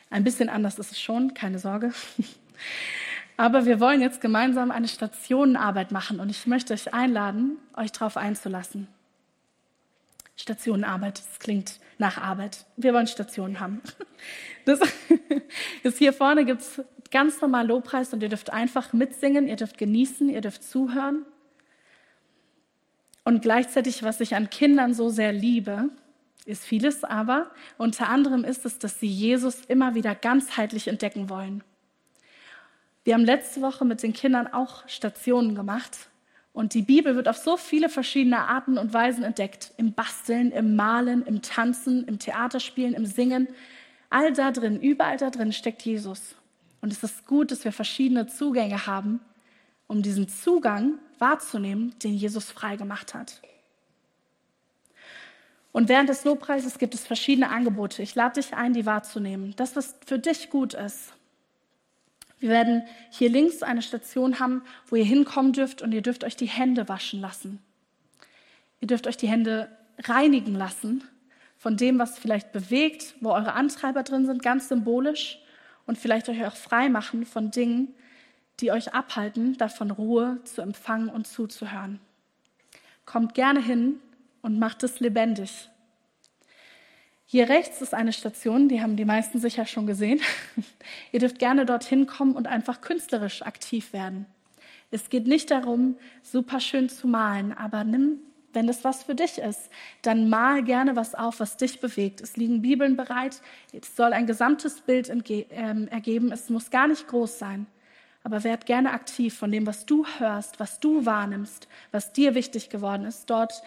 Ein 0.10 0.24
bisschen 0.24 0.50
anders 0.50 0.80
ist 0.80 0.92
es 0.92 1.02
schon, 1.02 1.34
keine 1.34 1.60
Sorge. 1.60 1.94
Aber 3.38 3.66
wir 3.66 3.80
wollen 3.80 4.02
jetzt 4.02 4.22
gemeinsam 4.22 4.72
eine 4.72 4.88
Stationenarbeit 4.88 5.92
machen 5.92 6.20
und 6.20 6.30
ich 6.30 6.48
möchte 6.48 6.74
euch 6.74 6.94
einladen, 6.94 7.58
euch 7.76 7.92
darauf 7.92 8.16
einzulassen. 8.16 8.88
Stationenarbeit, 10.38 11.20
das 11.20 11.40
klingt 11.40 11.80
nach 11.98 12.18
Arbeit. 12.18 12.66
Wir 12.78 12.94
wollen 12.94 13.08
Stationen 13.08 13.60
haben. 13.60 13.82
Das 14.66 14.80
ist 15.84 16.00
hier 16.00 16.12
vorne 16.12 16.44
gibt 16.44 16.62
es 16.62 16.82
ganz 17.12 17.40
normal 17.40 17.68
Lobpreis 17.68 18.12
und 18.14 18.24
ihr 18.24 18.30
dürft 18.30 18.52
einfach 18.52 18.94
mitsingen, 18.94 19.48
ihr 19.48 19.58
dürft 19.58 19.78
genießen, 19.78 20.28
ihr 20.28 20.42
dürft 20.42 20.64
zuhören. 20.64 21.24
Und 23.24 23.44
gleichzeitig, 23.44 24.02
was 24.02 24.22
ich 24.22 24.36
an 24.36 24.50
Kindern 24.50 24.96
so 24.96 25.10
sehr 25.10 25.32
liebe, 25.32 25.90
ist 26.46 26.64
vieles, 26.64 27.04
aber 27.04 27.52
unter 27.78 28.10
anderem 28.10 28.44
ist 28.44 28.66
es, 28.66 28.80
dass 28.80 29.00
sie 29.00 29.08
Jesus 29.08 29.66
immer 29.66 29.96
wieder 29.96 30.16
ganzheitlich 30.16 30.88
entdecken 30.88 31.30
wollen. 31.30 31.64
Wir 33.04 33.14
haben 33.14 33.26
letzte 33.26 33.62
Woche 33.62 33.86
mit 33.86 34.02
den 34.04 34.14
Kindern 34.14 34.48
auch 34.48 34.88
Stationen 34.88 35.56
gemacht 35.56 36.10
und 36.56 36.74
die 36.74 36.84
Bibel 36.84 37.18
wird 37.18 37.28
auf 37.28 37.36
so 37.36 37.58
viele 37.58 37.90
verschiedene 37.90 38.48
Arten 38.48 38.78
und 38.78 38.94
Weisen 38.94 39.26
entdeckt. 39.26 39.74
Im 39.76 39.92
Basteln, 39.92 40.52
im 40.52 40.78
Malen, 40.78 41.26
im 41.26 41.42
Tanzen, 41.42 42.08
im 42.08 42.18
Theaterspielen, 42.18 42.94
im 42.94 43.06
Singen. 43.06 43.50
All 44.10 44.32
da 44.32 44.52
drin, 44.52 44.80
überall 44.80 45.18
da 45.18 45.32
drin 45.32 45.52
steckt 45.52 45.82
Jesus. 45.82 46.36
Und 46.80 46.94
es 46.94 47.04
ist 47.04 47.26
gut, 47.26 47.52
dass 47.52 47.66
wir 47.66 47.74
verschiedene 47.74 48.28
Zugänge 48.28 48.88
haben, 48.88 49.20
um 49.88 50.02
diesen 50.02 50.30
Zugang 50.30 50.94
wahrzunehmen, 51.20 51.94
den 52.02 52.14
Jesus 52.14 52.50
freigemacht 52.52 53.14
hat. 53.14 53.42
Und 55.76 55.90
während 55.90 56.08
des 56.08 56.24
Lobpreises 56.24 56.78
gibt 56.78 56.94
es 56.94 57.06
verschiedene 57.06 57.50
Angebote. 57.50 58.02
Ich 58.02 58.16
lade 58.16 58.40
dich 58.42 58.54
ein, 58.54 58.72
die 58.72 58.86
wahrzunehmen. 58.86 59.54
Das, 59.58 59.76
was 59.76 59.94
für 60.06 60.18
dich 60.18 60.50
gut 60.50 60.74
ist. 60.74 61.12
Wir 62.40 62.48
werden 62.48 62.84
hier 63.10 63.30
links 63.30 63.62
eine 63.62 63.82
Station 63.82 64.40
haben, 64.40 64.62
wo 64.88 64.96
ihr 64.96 65.04
hinkommen 65.04 65.52
dürft 65.52 65.82
und 65.82 65.92
ihr 65.92 66.02
dürft 66.02 66.24
euch 66.24 66.38
die 66.38 66.46
Hände 66.46 66.88
waschen 66.88 67.20
lassen. 67.20 67.60
Ihr 68.80 68.88
dürft 68.88 69.06
euch 69.06 69.18
die 69.18 69.28
Hände 69.28 69.68
reinigen 70.02 70.56
lassen 70.56 71.04
von 71.58 71.76
dem, 71.76 72.00
was 72.00 72.20
vielleicht 72.20 72.54
bewegt, 72.54 73.14
wo 73.20 73.32
eure 73.32 73.52
Antreiber 73.52 74.04
drin 74.04 74.26
sind, 74.26 74.42
ganz 74.42 74.70
symbolisch 74.70 75.40
und 75.88 75.98
vielleicht 75.98 76.30
euch 76.30 76.46
auch 76.46 76.56
frei 76.56 76.88
machen 76.88 77.26
von 77.26 77.52
Dingen, 77.52 77.94
die 78.62 78.72
euch 78.72 78.94
abhalten, 78.94 79.58
davon 79.58 79.92
Ruhe 79.92 80.40
zu 80.46 80.62
empfangen 80.62 81.10
und 81.10 81.28
zuzuhören. 81.28 82.00
Kommt 83.06 83.34
gerne 83.34 83.62
hin 83.62 84.00
und 84.46 84.60
macht 84.60 84.84
es 84.84 85.00
lebendig. 85.00 85.70
Hier 87.26 87.50
rechts 87.50 87.82
ist 87.82 87.96
eine 87.96 88.14
Station, 88.14 88.70
die 88.70 88.82
haben 88.82 88.96
die 88.96 89.04
meisten 89.04 89.40
sicher 89.40 89.66
schon 89.66 89.88
gesehen. 89.88 90.22
Ihr 91.12 91.20
dürft 91.20 91.40
gerne 91.40 91.66
dorthin 91.66 92.06
kommen 92.06 92.36
und 92.36 92.46
einfach 92.46 92.82
künstlerisch 92.82 93.42
aktiv 93.42 93.92
werden. 93.92 94.28
Es 94.92 95.10
geht 95.10 95.26
nicht 95.26 95.50
darum, 95.50 95.98
super 96.22 96.60
schön 96.60 96.90
zu 96.90 97.08
malen, 97.08 97.52
aber 97.52 97.84
nimm, 97.84 98.20
wenn 98.54 98.68
das 98.68 98.84
was 98.84 99.04
für 99.04 99.16
dich 99.16 99.40
ist, 99.40 99.72
dann 100.04 100.30
mal 100.30 100.64
gerne 100.64 100.96
was 100.96 101.16
auf, 101.16 101.40
was 101.40 101.58
dich 101.58 101.82
bewegt. 101.82 102.22
Es 102.22 102.38
liegen 102.38 102.62
Bibeln 102.62 102.96
bereit. 102.96 103.42
Es 103.74 103.96
soll 103.96 104.14
ein 104.14 104.28
gesamtes 104.28 104.82
Bild 104.82 105.12
ähm, 105.50 105.88
ergeben. 105.88 106.32
Es 106.32 106.52
muss 106.52 106.70
gar 106.70 106.88
nicht 106.88 107.08
groß 107.08 107.40
sein. 107.40 107.66
Aber 108.24 108.44
werd 108.44 108.66
gerne 108.66 108.92
aktiv 108.92 109.38
von 109.38 109.52
dem, 109.52 109.68
was 109.68 109.86
du 109.86 110.06
hörst, 110.18 110.60
was 110.60 110.80
du 110.80 111.06
wahrnimmst, 111.06 111.68
was 111.92 112.14
dir 112.14 112.34
wichtig 112.34 112.70
geworden 112.70 113.06
ist. 113.06 113.30
Dort 113.30 113.62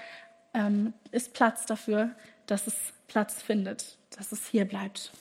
ähm, 0.59 0.93
ist 1.13 1.33
Platz 1.33 1.67
dafür, 1.67 2.11
dass 2.47 2.67
es 2.67 2.75
Platz 3.07 3.41
findet, 3.41 3.97
dass 4.17 4.33
es 4.33 4.47
hier 4.47 4.65
bleibt. 4.65 5.13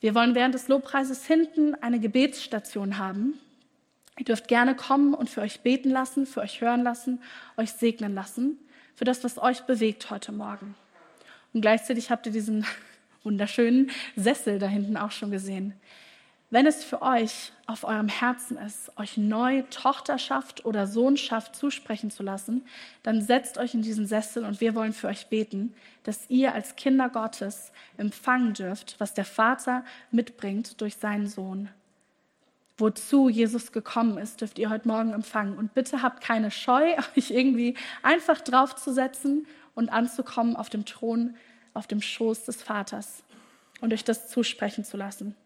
Wir 0.00 0.14
wollen 0.14 0.34
während 0.34 0.54
des 0.54 0.68
Lobpreises 0.68 1.26
hinten 1.26 1.74
eine 1.74 1.98
Gebetsstation 2.00 2.98
haben. 2.98 3.34
Ihr 4.18 4.24
dürft 4.24 4.48
gerne 4.48 4.76
kommen 4.76 5.14
und 5.14 5.30
für 5.30 5.40
euch 5.40 5.60
beten 5.60 5.90
lassen, 5.90 6.26
für 6.26 6.40
euch 6.40 6.60
hören 6.60 6.82
lassen, 6.82 7.22
euch 7.56 7.72
segnen 7.72 8.14
lassen, 8.14 8.58
für 8.94 9.04
das, 9.04 9.24
was 9.24 9.38
euch 9.38 9.62
bewegt 9.62 10.10
heute 10.10 10.32
Morgen. 10.32 10.74
Und 11.52 11.62
gleichzeitig 11.62 12.10
habt 12.10 12.26
ihr 12.26 12.32
diesen 12.32 12.66
wunderschönen 13.22 13.90
Sessel 14.16 14.58
da 14.58 14.66
hinten 14.66 14.96
auch 14.96 15.10
schon 15.10 15.30
gesehen. 15.30 15.74
Wenn 16.52 16.66
es 16.66 16.82
für 16.82 17.00
euch 17.00 17.52
auf 17.66 17.84
eurem 17.84 18.08
Herzen 18.08 18.58
ist, 18.58 18.90
euch 18.98 19.16
neu 19.16 19.62
Tochterschaft 19.70 20.64
oder 20.64 20.88
Sohnschaft 20.88 21.54
zusprechen 21.54 22.10
zu 22.10 22.24
lassen, 22.24 22.66
dann 23.04 23.22
setzt 23.22 23.56
euch 23.56 23.74
in 23.74 23.82
diesen 23.82 24.08
Sessel 24.08 24.44
und 24.44 24.60
wir 24.60 24.74
wollen 24.74 24.92
für 24.92 25.06
euch 25.06 25.28
beten, 25.28 25.72
dass 26.02 26.28
ihr 26.28 26.52
als 26.52 26.74
Kinder 26.74 27.08
Gottes 27.08 27.70
empfangen 27.98 28.52
dürft, 28.52 28.96
was 28.98 29.14
der 29.14 29.24
Vater 29.24 29.84
mitbringt 30.10 30.80
durch 30.80 30.96
seinen 30.96 31.28
Sohn. 31.28 31.68
Wozu 32.78 33.28
Jesus 33.28 33.70
gekommen 33.70 34.18
ist, 34.18 34.40
dürft 34.40 34.58
ihr 34.58 34.70
heute 34.70 34.88
Morgen 34.88 35.12
empfangen. 35.12 35.56
Und 35.56 35.74
bitte 35.74 36.02
habt 36.02 36.20
keine 36.20 36.50
Scheu, 36.50 36.96
euch 37.16 37.30
irgendwie 37.30 37.76
einfach 38.02 38.40
draufzusetzen 38.40 39.46
und 39.76 39.90
anzukommen 39.90 40.56
auf 40.56 40.68
dem 40.68 40.84
Thron, 40.84 41.36
auf 41.74 41.86
dem 41.86 42.02
Schoß 42.02 42.46
des 42.46 42.60
Vaters 42.60 43.22
und 43.80 43.92
euch 43.92 44.02
das 44.02 44.26
zusprechen 44.26 44.84
zu 44.84 44.96
lassen 44.96 45.36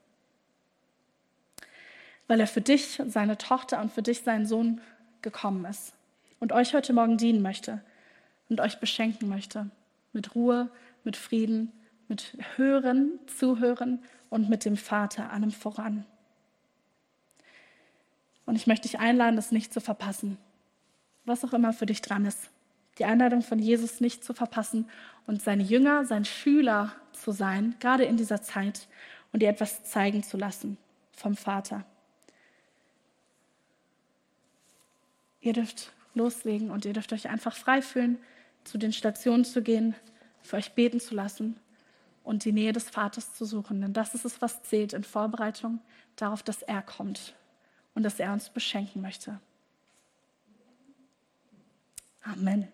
weil 2.26 2.40
er 2.40 2.46
für 2.46 2.60
dich, 2.60 3.02
seine 3.06 3.38
Tochter 3.38 3.80
und 3.80 3.92
für 3.92 4.02
dich, 4.02 4.22
seinen 4.22 4.46
Sohn 4.46 4.80
gekommen 5.22 5.64
ist 5.64 5.94
und 6.40 6.52
euch 6.52 6.74
heute 6.74 6.92
Morgen 6.92 7.16
dienen 7.16 7.42
möchte 7.42 7.80
und 8.48 8.60
euch 8.60 8.78
beschenken 8.78 9.28
möchte 9.28 9.70
mit 10.12 10.34
Ruhe, 10.34 10.70
mit 11.02 11.16
Frieden, 11.16 11.72
mit 12.08 12.36
Hören, 12.56 13.18
Zuhören 13.26 14.02
und 14.30 14.48
mit 14.48 14.64
dem 14.64 14.76
Vater 14.76 15.32
allem 15.32 15.50
voran. 15.50 16.04
Und 18.46 18.56
ich 18.56 18.66
möchte 18.66 18.88
dich 18.88 19.00
einladen, 19.00 19.36
das 19.36 19.52
nicht 19.52 19.72
zu 19.72 19.80
verpassen, 19.80 20.38
was 21.24 21.44
auch 21.44 21.52
immer 21.52 21.72
für 21.72 21.86
dich 21.86 22.02
dran 22.02 22.26
ist. 22.26 22.50
Die 22.98 23.04
Einladung 23.04 23.42
von 23.42 23.58
Jesus 23.58 24.00
nicht 24.00 24.22
zu 24.22 24.34
verpassen 24.34 24.88
und 25.26 25.42
sein 25.42 25.60
Jünger, 25.60 26.04
sein 26.04 26.24
Schüler 26.24 26.92
zu 27.12 27.32
sein, 27.32 27.74
gerade 27.80 28.04
in 28.04 28.16
dieser 28.16 28.42
Zeit 28.42 28.86
und 29.32 29.40
dir 29.40 29.48
etwas 29.48 29.84
zeigen 29.84 30.22
zu 30.22 30.36
lassen 30.36 30.76
vom 31.12 31.36
Vater. 31.36 31.84
Ihr 35.44 35.52
dürft 35.52 35.92
loslegen 36.14 36.70
und 36.70 36.86
ihr 36.86 36.94
dürft 36.94 37.12
euch 37.12 37.28
einfach 37.28 37.54
frei 37.54 37.82
fühlen, 37.82 38.16
zu 38.64 38.78
den 38.78 38.94
Stationen 38.94 39.44
zu 39.44 39.60
gehen, 39.60 39.94
für 40.42 40.56
euch 40.56 40.72
beten 40.72 41.00
zu 41.00 41.14
lassen 41.14 41.60
und 42.22 42.46
die 42.46 42.52
Nähe 42.52 42.72
des 42.72 42.88
Vaters 42.88 43.34
zu 43.34 43.44
suchen. 43.44 43.82
Denn 43.82 43.92
das 43.92 44.14
ist 44.14 44.24
es, 44.24 44.40
was 44.40 44.62
zählt 44.62 44.94
in 44.94 45.04
Vorbereitung 45.04 45.80
darauf, 46.16 46.42
dass 46.42 46.62
er 46.62 46.80
kommt 46.80 47.34
und 47.94 48.04
dass 48.04 48.18
er 48.18 48.32
uns 48.32 48.48
beschenken 48.48 49.02
möchte. 49.02 49.38
Amen. 52.22 52.68